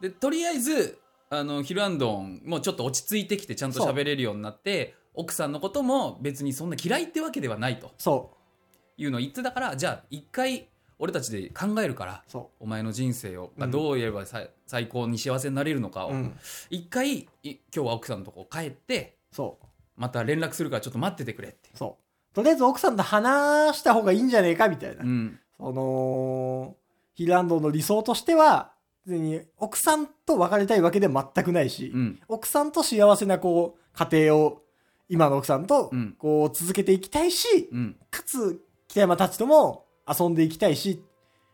[0.02, 1.00] でとりあえず
[1.30, 8.32] あのヒルアンドンもちょっと落ち着いてきてちゃんと喋れるようになって奥さんのことも別にそんな嫌いってわけではないとそ
[8.98, 12.32] いうのを言ってたからじゃあ一回俺たちで考えるからう。
[12.32, 16.08] そお前の人生を、うんどうやればさ最高に幸せになれるのかう。
[16.08, 16.38] を、うん。
[16.70, 19.66] 一回い今日は奥さんのとこ帰ってそう。
[19.98, 21.98] また連絡するからちょっと待っててくれって、そ
[22.32, 22.36] う。
[22.36, 25.04] とりあえず奥さんと話した方がいいんじゃねえかみたいな。
[25.04, 26.76] うん、その、
[27.16, 28.74] ヒルアンドの理想としては、
[29.08, 34.62] 別に奥さんと別れたいわけでは全くないし、うん奥さんと幸せなこう、家庭を、
[35.10, 37.96] 今の奥さんとうん、こう、続けていきたいし、うん。
[38.12, 41.02] かつ、北山たちとも遊んでいきたいし、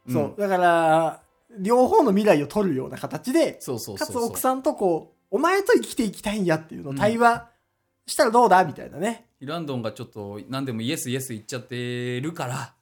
[0.09, 0.23] そう。
[0.23, 0.27] う。
[0.29, 1.21] んだから、
[1.59, 4.29] 両方の未来を取るような形で、そうそうかそうそう。
[4.29, 6.97] つ奥さんとこう、お前と生きていきたいんやっていうのをうん。
[6.97, 7.49] 対話
[8.07, 9.27] したらどうだみたいなね。
[9.45, 12.73] ランドンがちょっと何でもイエスイエス言っちゃってるから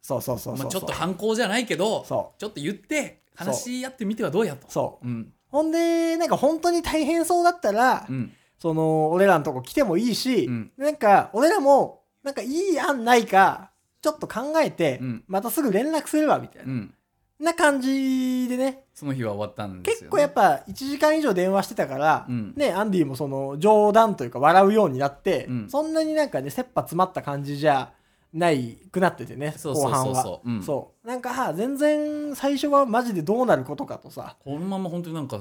[0.00, 0.64] そうそうそうそう。
[0.64, 4.66] まあ、ちょっと反抗じゃないけどそちょっと言って話し合ってみてはどうやと。
[4.70, 5.06] そう。
[5.06, 5.32] うん。
[5.48, 10.72] ほんで、なんか本当に大変そうだったら、うんその、俺らのとこ来てもいいし、うん。
[10.76, 13.70] なんか、俺らも、なんかいい案ないか、
[14.02, 15.24] ちょっと考えて、うん。
[15.26, 16.72] またすぐ連絡するわ、みたいな。
[16.72, 16.94] うん。
[17.38, 22.54] な感じでね、その日は終わったんですよ、ね、結構やっぱ1時間以上電話してたから、うん。
[22.56, 25.68] ね、アンディもその冗談というか笑うようになって、うん。
[25.68, 27.92] そんなになんかね、切羽詰まった感じじゃ
[28.32, 30.40] ないくなっててね、後半は。
[30.44, 31.06] うんそう。
[31.06, 35.40] なんか、は全然最初はマジでどうなることかとさ、このまま本当になんか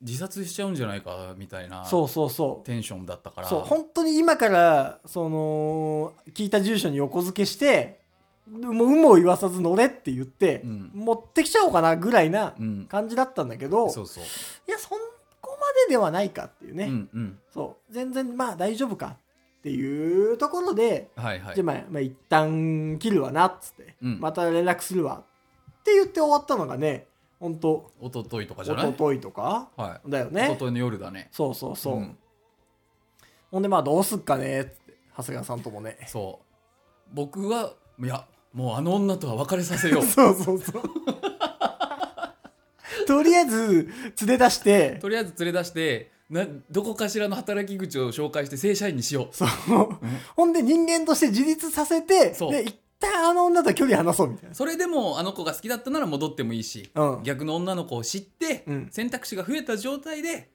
[0.00, 2.66] 自殺しちゃうんじゃないかみたいなそうそうそう。
[2.66, 8.00] テンションだったからそう、本当に今から、その、聞いた住所に横付けして、
[8.50, 14.96] もう有無を言わさず乗れって言って、うん持ってきちゃおうかなぐらいなうん感じだったんだけど、そうそう、いや、そこ
[15.42, 15.56] ま
[15.86, 16.84] でではないかっていうね。
[16.84, 17.92] うんうんそう。
[17.92, 19.16] 全然、まあ大丈夫か
[19.58, 21.54] っていうところで、はいはい。
[21.54, 24.20] じゃあまあ、まあ一旦切るわなっつって、うん。
[24.20, 25.22] また連絡するわ
[25.80, 27.06] って言って終わったのがね、
[27.40, 28.90] ほんと、一昨日とかじゃない？
[28.90, 30.10] 一昨日とかはい。
[30.10, 30.46] だよね。
[30.46, 31.28] 一昨日の夜だね。
[31.32, 32.00] そうそうそう。
[32.00, 32.16] ん。
[33.50, 35.96] ほんでまあどうすっかねって、長谷川さんともね。
[36.06, 36.44] そう。
[37.14, 40.02] 僕はいやもうあの女とは別れさせよう。
[40.06, 40.82] そうそうそう。
[43.06, 43.88] とりあえず、
[44.26, 49.34] 連れ出して、とりあえず連れ出してなどこかしらの働き口を紹介して正社員にしよう。
[49.34, 49.48] そう。
[50.36, 52.52] ほんで人間として自立させて、そう。
[52.52, 54.54] で、一旦あの女と距離離そうみたいな。
[54.54, 57.22] それでもあの子が好きだったなら戻ってもいいし、うん。
[57.22, 58.88] 逆の女の子を知って、うん。
[58.90, 60.50] 選択肢が増えた状態で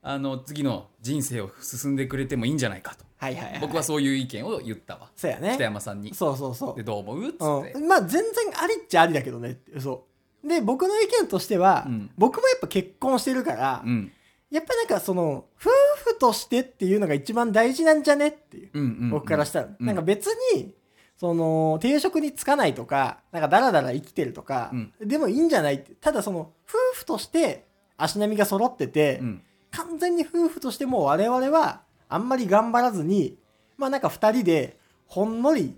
[0.00, 3.04] あの次の人生を進んでくれてもいいんじゃないかと。
[3.18, 3.60] はいはいはい。
[3.60, 5.10] 僕はそういう意見を言ったわ。
[5.14, 5.52] そうやね。
[5.56, 6.14] 北山さんに。
[6.14, 6.76] そうそうそう。
[6.76, 6.84] で。
[6.84, 8.22] どう思うっつって、うん、まあ全然
[8.62, 9.50] ありっちゃありだけどね。
[9.50, 10.06] ってそ
[10.44, 10.48] う。
[10.48, 12.10] で僕の意見としては、うん。
[12.16, 14.12] 僕もやっぱ結婚してるから、うん
[14.50, 15.70] やっぱなんかその夫
[16.12, 19.10] 婦としてっていうのが一番大事なんじゃねっていう、うんうんうん。
[19.10, 19.86] 僕からしたら、うん。
[19.86, 20.74] なんか別に
[21.16, 24.92] その定職に就かないとかなんかダラダラ生きてるとか、うん。
[25.00, 25.92] でもいいんじゃないって。
[26.00, 27.66] ただその夫婦として
[27.96, 29.42] 足並みが揃ってて、うん。
[29.72, 33.36] 完全に夫婦としてもう我々はあんまり頑張らずに
[33.76, 35.76] まあなんか二人でほんのり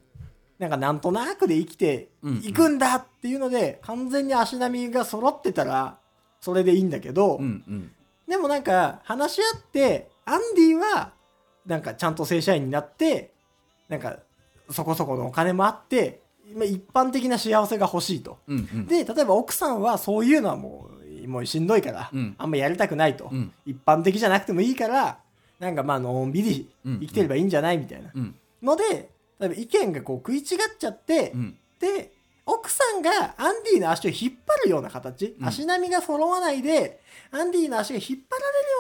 [0.59, 2.09] なんかなんとなくで生きて
[2.43, 5.99] いくんだっていうので、完全に足並みが揃ってたら
[6.41, 7.93] それでいいんだけど、うんうん
[8.29, 11.13] でもなんか話し合ってアンディは
[11.67, 13.33] なんかちゃんと正社員になって
[13.89, 14.19] なんか
[14.71, 16.21] そこそこのお金もあって
[16.55, 18.39] まあ一般的な幸せが欲しいと。
[18.47, 18.87] うんうん。
[18.87, 20.91] で例えば奥さんはそういうのはも
[21.25, 22.35] うもうしんどいから、うん。
[22.39, 23.53] あんまやりたくないと、うん。
[23.67, 25.19] 一般的じゃなくてもいいから
[25.59, 28.11] なんかまあのんびり生きてればいいんじゃないみたいな。
[28.15, 28.35] うん。
[28.63, 29.11] ので
[29.41, 30.45] 例えば意見がこう食い違っ
[30.79, 31.59] ちゃって、うん。
[31.79, 32.13] で
[32.51, 35.47] 奥さんがアンディの足を引っ張るような形、うん。
[35.47, 38.25] 足並みが揃わないでアンディの足が引っ張られるよ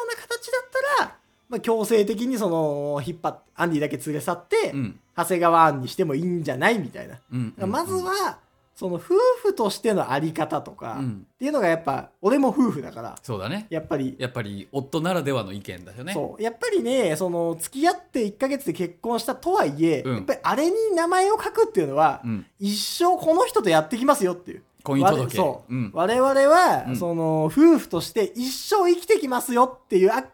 [0.05, 1.16] うな形だったら、
[1.51, 5.01] まあ、強制的にその引っ張ってアンディだけ連れ去って、うん。
[5.16, 6.79] 長谷川アンにしてもいいんじゃない？
[6.79, 7.71] みたいな、うんうん。
[7.71, 8.39] まずは
[8.79, 11.26] その夫婦としてのあり方とか、うん。
[11.35, 13.66] っていうのがやっぱ俺も夫婦だからそうだね。
[13.70, 16.12] やっぱりやっぱり夫ならではの意見だよね。
[16.12, 16.41] そう。
[16.41, 20.14] やっぱりねその付き合って1ヶ月で結婚したとはいえ、うん。
[20.14, 22.47] やっぱりあれに名前を書くっていうのは、うん。
[22.61, 24.62] 一生この人とやってきますよっていう。
[24.85, 25.22] 婚姻届。
[25.22, 25.91] 我そう、うん。
[25.93, 26.97] 我々は、うん。
[26.97, 30.26] その夫婦として一生生きてきますよっていうあっ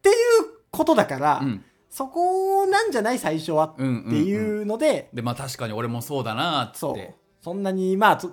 [0.00, 0.14] ていう
[0.70, 1.64] ことだから、うん。
[1.90, 8.30] そこなんじゃない最初はってうんうんうんいうので、でまあ確かに俺もそうだなってそんなにまあと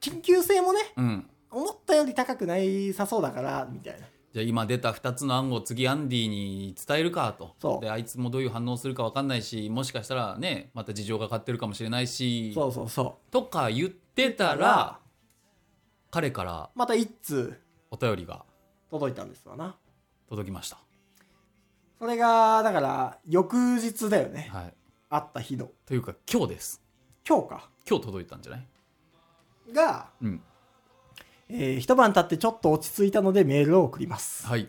[0.00, 1.26] 緊急性もねうん。
[1.50, 4.06] 思ったより高くないさそうだからみたいな。
[4.32, 7.54] じゃあ今出た2つの案を次アンディに伝えるかと。
[7.60, 7.80] そう。
[7.84, 12.52] であいつもどういう反応するか分かんないしもしかしたらねまた事情が変わってるかもしれないし。
[12.54, 14.98] そうそうそとか言ってたら
[16.10, 17.58] 彼からうまた一通
[17.90, 18.44] お便りが
[18.90, 19.76] 届いたんですわな。
[20.28, 20.78] 届きました。
[21.98, 24.48] それがだから翌日だよね。
[24.52, 24.74] はい。
[25.10, 25.70] 会った日の。
[25.84, 26.81] というか今日です
[27.28, 27.68] 今日か。
[27.88, 28.66] 今日届いたんじゃない？
[29.72, 30.40] が、うん。
[31.48, 34.46] えー一晩経ってちょっと落ち着いたのでメールを送ります。
[34.46, 34.68] はい。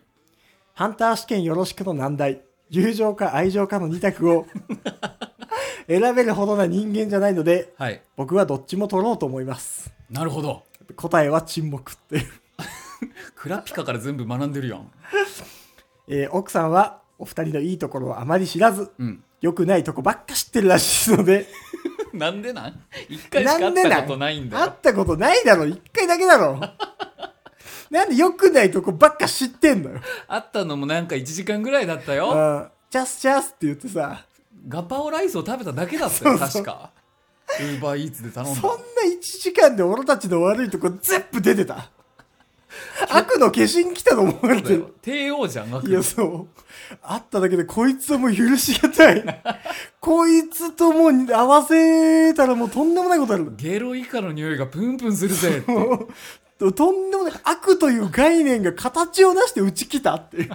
[0.74, 2.42] ハンター試験よろしくの難題。
[2.70, 4.46] 友情か愛情かの二択を。
[5.88, 8.02] 選べるほどな人間じゃないのではい。
[8.16, 9.92] 僕はどっちも取ろうと思います。
[10.10, 10.64] なるほど。
[10.96, 12.28] 答えは沈黙っていう、
[13.36, 14.90] クラピカから全部学んでるやん。
[16.08, 19.24] えー奥さんはお二人のいいところをあまり知らずうん。
[19.42, 21.48] 良くないとこばっか知ってるらしいので
[22.18, 22.80] なんでなん？
[23.10, 24.64] 一回しか会ったことないんだよ。
[24.64, 25.66] 会ったことないだろ。
[25.66, 26.60] 一回だけだろ。
[27.90, 30.00] なんで良くないとこばっか知ってんのよ。
[30.28, 32.32] 会ったのもなんか1時間ぐらいだったよ。
[32.32, 32.68] うん。
[32.90, 34.26] チャスチャスって言ってさ。
[34.68, 36.64] ガパオライスを食べただけだったよそうそう。
[36.64, 36.92] 確か。
[37.60, 38.62] ウーバーイーツで頼んだ。
[38.62, 41.90] そんな1時間で俺たちの悪いとこ全部出てた
[43.10, 44.94] 悪の化身来たと思われてる。
[45.02, 46.48] 帝王じゃん悪いや、そう。
[47.02, 49.24] 会っただけでこいつはもう許しがたい。
[50.00, 53.52] こいつともう合わせたらもうとんでもないことある。
[53.56, 60.50] ゲロ以下の匂いがプンプンするぜってとんでもない悪という概念が形をなして打ち来たっていう。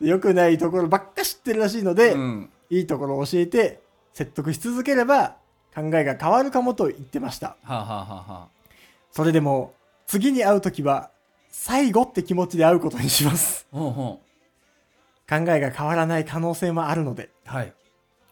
[0.00, 3.80] 良くないところばっか知ってるらしいので、うんいいところを教えて
[4.14, 5.36] 説得し続ければ
[5.74, 7.56] 考えが変わるかもと言ってました。
[7.64, 8.48] はあ、はあはあはあ、
[9.10, 9.74] それでも
[10.10, 11.12] 次に会うときは
[11.50, 13.68] 最後って気持ちで会うことにします。
[13.70, 14.20] ほうほ
[15.28, 17.72] 考えが変わらない可能性もあるので、うはい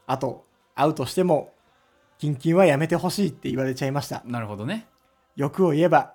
[0.08, 1.52] あと会うとしても
[2.18, 4.24] キンキンはやめてほしいって言われちゃいました。
[4.24, 4.88] なるほどね
[5.36, 6.14] 欲を言えば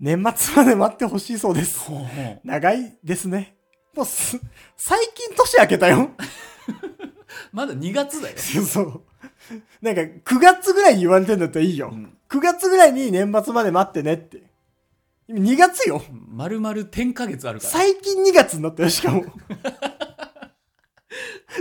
[0.00, 1.78] 年末まで待ってほしいそうです。
[1.78, 3.54] ほうほう長いですね。
[3.94, 4.40] もうす、
[4.76, 6.10] 最近年明けたよ。
[7.52, 9.02] まだ2月だよそう。
[9.80, 11.90] なんか、9月ぐらいに言われてんだったらいいよ。
[11.90, 14.45] ん9月ぐらいに年末まで待ってねって。
[15.28, 16.02] 今2月よ。
[16.28, 19.24] 丸々10ヶ月あるから最近2月になったよ、しかも。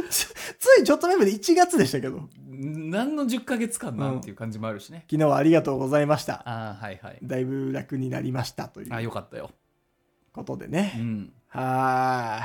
[0.09, 0.28] つ
[0.59, 2.30] ついちょっと前まで1月でしたけど。
[2.57, 6.41] 何の10ヶ月間なんていう感じもあるしね、昨日はありがとうございました。
[6.47, 10.93] ああはいはいだいぶ楽になりましたといあうよかったようことでね。
[10.97, 12.41] んは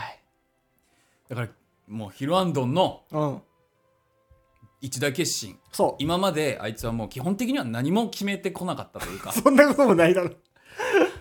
[1.29, 1.49] だから
[1.87, 3.23] もうヒルアンドンのーい。
[3.23, 3.43] うん。
[4.81, 5.95] 一大決心そう。
[5.99, 10.31] 今まであいつはもう基本的には何も決めてこなかったというか そんなこともないだろ。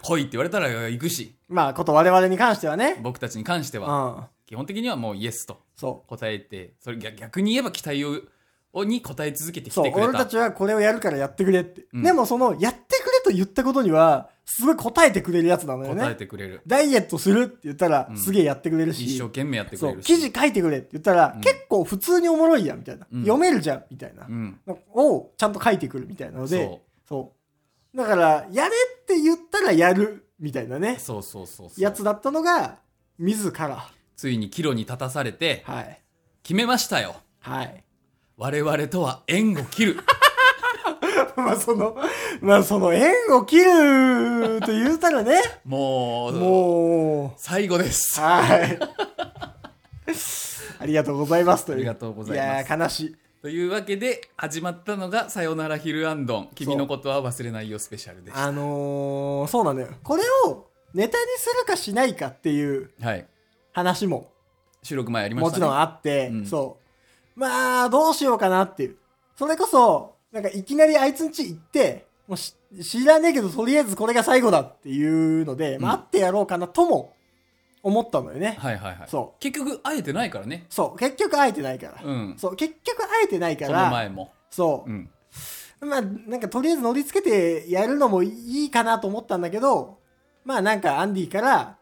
[0.01, 2.97] 来いって言われたら行くしまあ、こと我々に関してはね。
[3.01, 4.27] 僕たちに関してうはん。
[4.45, 8.19] 基本的にはもうイエスとそ答えてそれ逆逆に言えば期待を
[8.71, 9.73] をに応え続けてう。
[9.73, 9.91] そうきて。
[9.93, 11.85] くれた俺たちはこれをやるからやってくれって。
[11.91, 16.15] うんでもその、やってくれと言ったことには、すごい答えてくれるやつなのよ答えね。
[16.15, 19.05] てくれるダイエットするって言ったらう、んすげえやってくれるし。
[19.05, 19.89] 一生懸命やってくそう。
[19.91, 23.07] れるし記事書いてくれって言ったら、うん結構普通におもろいやん、みたいな。
[23.11, 24.31] うん読めるじゃん、みたいなう。
[24.31, 27.38] んのをちゃんと書いてくるみたいなので、そそう。
[27.95, 32.79] だから、やれって言ったらやる、みたいなねう、そうそうそうそうやつだったのが、
[33.17, 33.89] 自ら。
[34.15, 36.01] ついに岐路に立たされてはい。
[36.43, 37.83] 決めましたよはい。
[38.37, 39.99] 我々とは縁を切る
[41.35, 41.95] まあその、
[42.41, 48.79] まあその縁を切ると言うたらね、もうもう、最後ですはい。
[50.79, 51.77] ありがとうございますという。
[51.77, 53.15] ありがとうございますいやー悲しい。
[53.41, 56.49] というわけで始まったのが「さよならヒルアンドン。
[56.55, 58.43] 君のことは忘れないよスペシャル」でした。
[58.43, 59.87] あのー、そうなのよ。
[60.03, 63.25] これをネタにするかしないかっていうはい。
[63.71, 64.29] 話も
[64.83, 65.51] 収録前ありましたね。
[65.51, 66.45] もちろんあって、うん。
[66.45, 66.77] そ
[67.37, 67.39] う。
[67.39, 68.97] まあ、どうしようかなっていう。
[69.37, 77.13] それこそ、なんかいきなりあいつん家行って、もうし知らねえけど、とりあえずこれが最後だっていうので、まあ、うん会ってやろうかなとも
[77.81, 78.57] 思ったのよね。
[78.59, 79.07] はいはいはい。
[79.07, 80.65] そ結局会えてないからね。
[80.69, 82.01] そう、結局会えてないから。
[82.03, 82.35] うん。
[82.37, 84.33] そう、結局会えてないかそのら、前も。
[84.49, 84.89] そう。
[84.89, 85.09] う、ん。
[85.81, 89.99] まあ、なんかとりあえず乗り付けてやるのもいいかなと思ったんだけど、
[90.43, 91.77] まあなんかアンディから、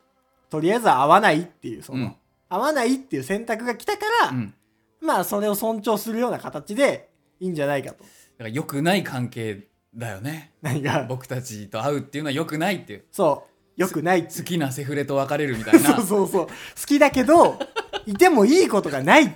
[0.50, 2.16] とりあえず会わないっていう、その、うん。
[2.50, 4.54] 会わないっていう選択が来たから、うん。
[5.02, 8.04] まあそれを尊重するような形でいいんじゃないかと。
[8.04, 8.10] だか
[8.44, 10.54] ら良くない関係だよね。
[10.62, 13.06] 何が、僕たちと会うっていうのは良くないっていう。
[13.12, 16.48] そう、よくない好きなセフレと別れるみたいな そうそうそう。
[16.48, 16.52] 好
[16.86, 17.60] きだけど、
[18.06, 19.36] いてもいいことがない。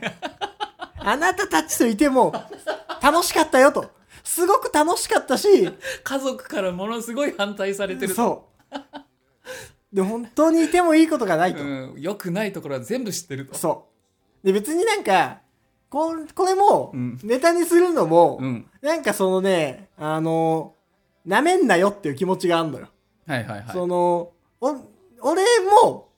[0.98, 2.34] あなたたちといても
[3.02, 3.92] 楽しかったよと。
[4.24, 5.70] すごく楽しかったし、
[6.04, 9.96] 家族からものすごい反対されてるそう。
[9.96, 11.62] で、本当にいてもいいことがないと。
[11.64, 13.90] うん、良くないところは全部知ってるとそ
[14.44, 14.48] う。
[14.48, 15.40] で、別になんか、
[15.90, 20.74] ここれもうん、ネタにするのも、うんなんかそのね、あの、
[21.26, 22.88] なめんなよっていう気持ちがあんのよ。
[23.32, 23.66] はいはいはい。
[23.72, 24.76] その、お、
[25.22, 25.44] 俺
[25.84, 26.10] も、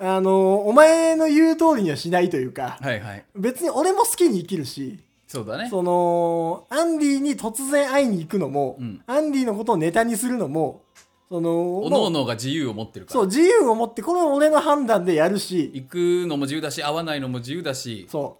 [0.00, 3.24] あの、お前の言う通りにはしないというか、はいはい。
[3.34, 5.68] 別に俺も好きに生きるし、そうだね。
[5.68, 9.02] その、アンディに突然会いに行くのも、うん。
[9.06, 10.82] アンディのことをネタにするのも、
[11.28, 13.12] その、おのおのが自由を持ってるから。
[13.14, 15.96] そう、自由を持って、これは俺の判断でやるし、行く
[16.26, 18.38] のも自由だし会わないのも自由だしそ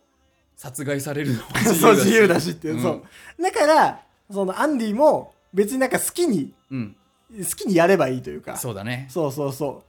[0.56, 1.80] 殺害されるのもう、自由だし。
[1.80, 2.82] そう、自由だしっていう、ん。
[2.82, 3.42] そう。
[3.42, 4.00] だから、
[4.30, 6.96] その、アンディも、別になんか好きに、うん
[7.30, 9.88] 好きにやればいいというか、そうだねそうそうそう。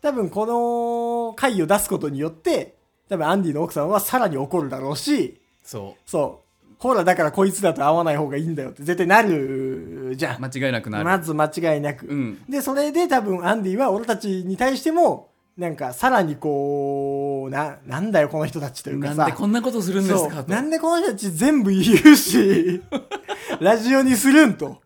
[0.00, 2.76] 多分この回を出すことによって、
[3.08, 6.48] 多分アンディの奥さんはさらに怒るだろうし、そそう。
[6.78, 10.36] ほら、だからこいつらと会わない方がいいんだよって絶対なるじゃ。
[10.36, 12.06] うん間違いなくなる、まず間違いなく。
[12.06, 19.14] うんで、それで多分アンディは俺たちに対しても、なんかさらにこう、な、なんだよこの人たちというかさ。
[19.16, 20.28] なんでこんなことするんです。
[20.28, 22.80] かとなんでこの人たち全部言うし、
[23.60, 24.80] ラジオにするんと。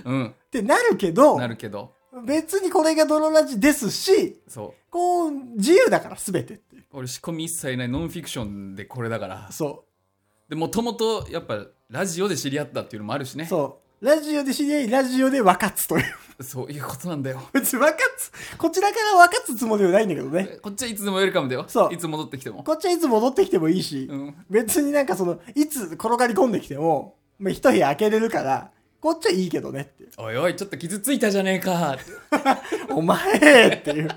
[0.00, 0.34] っうん。
[0.50, 1.92] てなるけどな、るけど。
[2.26, 4.90] 別にこれが泥ラジですし、そう。
[4.90, 6.76] こう、自由だから、すべてって。
[6.76, 6.84] いう。
[6.92, 9.50] 俺仕込み一切ないノンフィクションでこれだから。
[9.50, 9.84] そ
[10.48, 13.38] でもともとやっぱラジオで知り合ったっていうのもあるしう。
[13.38, 13.46] ね。
[13.46, 16.04] そラジオで知り合い、ラジオで分かつという。
[16.42, 17.40] そういうことなんだよ。
[17.52, 20.58] 別に分かつ、こちらから分かつつもりはないんだけどね。
[20.60, 21.64] こっちはいつでもウェルカムだよ。
[21.68, 21.94] そう。
[21.94, 22.62] いつ戻ってきても。
[22.62, 24.34] こっちはいつ戻ってきてもいいし、うん。
[24.50, 28.70] 別になんかその、いつ転がり込んできても、まあ、一部屋開けれるから、
[29.04, 30.10] こっちはいいけどねっていう。
[30.16, 31.98] おいおいちょっと傷ついたじゃねえか
[32.88, 34.08] お前っていう。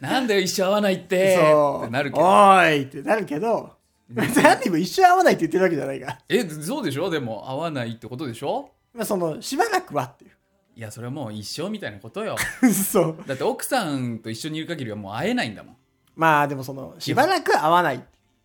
[0.00, 1.82] なんだよ一生会わないってそう。
[1.82, 3.72] ってなるけどおーいってなるけど、
[4.08, 6.18] 何にも一生会わないって言ってるわけじゃないから。
[6.28, 7.10] えそうでしょ？
[7.10, 8.70] でも会わないってことでしょ？
[8.94, 10.28] まあその、しばらくはってい
[10.76, 12.66] いやそれはもう一生みたいなことよう。
[12.70, 13.16] そう。
[13.26, 15.76] だって奥さんと一緒にいる限りはもう会えないんだもん
[16.14, 18.00] まあでもその、しばらく会わない。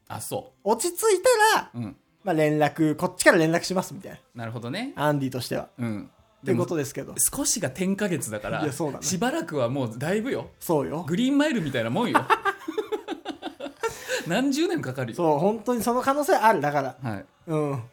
[0.08, 1.22] あそ落ち着い
[1.54, 4.20] たら、ううんまあ連絡、こっちから連絡しますみたいな。
[4.36, 5.70] なるほどねアンディとしては。
[5.78, 6.10] うん
[6.42, 7.16] っていうことですけど。
[7.18, 11.04] 少しが10ヶ月だからいやそうだねしばらくはもうだいぶよそうよ。
[11.06, 12.26] グリーンマイルみたいなもんよ
[14.26, 16.62] 何十年かかるよそう、本当にその可能性ある。
[16.62, 16.96] だから。
[17.02, 17.84] はいうん。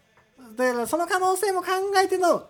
[0.54, 1.68] だからその可能性も考
[2.02, 2.48] えての、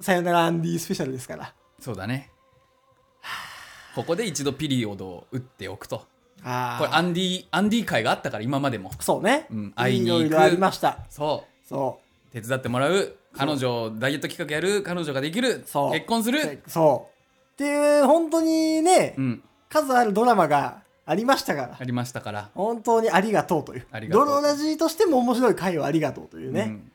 [0.00, 1.52] さよならアンディスペシャルですから。
[1.80, 2.30] そうだね
[3.94, 6.06] ここで一度ピリオドを打っておくと
[6.44, 9.46] あこれアンディアンディ会があったから今までもそうね。
[9.50, 10.98] うん会いに行くいろいろありました。
[11.08, 16.32] そそう手伝ってもらう彼女ダイエット企画やる彼女ができるそう結婚すう。
[16.32, 17.12] るそう。
[17.54, 21.76] っていう、本当にね、うん数あるドラマがありましたから。
[21.78, 23.86] ありましたから本当にありがとうという。
[23.92, 26.62] ありがとうドロラジーとしても面白い回をありがとうというね。
[26.62, 26.92] うん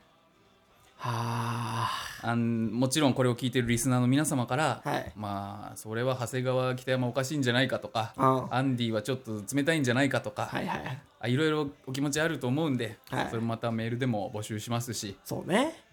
[1.00, 10.56] はあんもちろんこれを聞いてるリスナーの皆様から、はいまあそれは長谷川北山おかしいんじゃないかとか、うんアンディはちょっと冷たいんじゃないかとか、あ。
[10.58, 11.02] はいはいはい。
[11.20, 15.84] あいろいろお気持ちあると思うんで、はいそれまたメールでも募集しますしそうね。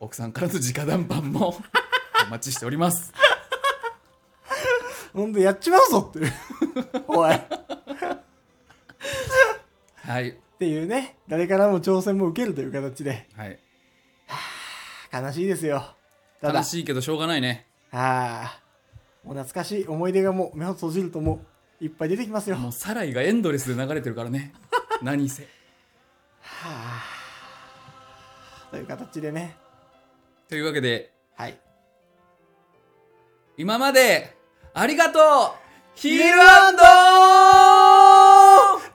[0.00, 1.56] 奥さんからの直談判も
[2.26, 3.14] お待ちしております
[5.14, 6.32] ほんとやっちまうぞっていう。
[7.08, 7.34] おい。
[7.34, 7.40] っ
[10.04, 11.16] はいていうね。
[11.28, 13.26] 誰からも挑戦も受けるという形で。
[13.34, 13.58] はい
[15.20, 15.94] 悲しいですよ。
[16.40, 16.52] ただ。
[16.54, 17.66] 楽、しいけどしょうがないね。
[17.92, 18.60] ああ。
[19.24, 21.40] もう懐かしい思い出がもう目を閉じるとも
[21.80, 22.56] ういっぱい出てきますよ。
[22.56, 24.52] もうサライがエンドレスで流れてるからね。
[25.02, 25.48] 何せ。
[28.70, 29.56] という形でね。
[30.48, 31.12] というわけで。
[31.34, 31.58] はい。
[33.56, 34.36] 今まで
[34.74, 35.66] ありがとう。
[35.96, 36.36] ヒール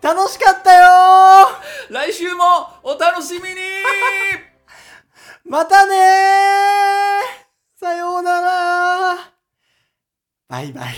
[0.01, 1.47] 楽しかったよ
[1.89, 2.43] 来週も
[2.83, 3.55] お楽しみに
[5.45, 9.15] またねーさようなら
[10.47, 10.93] バイバイ。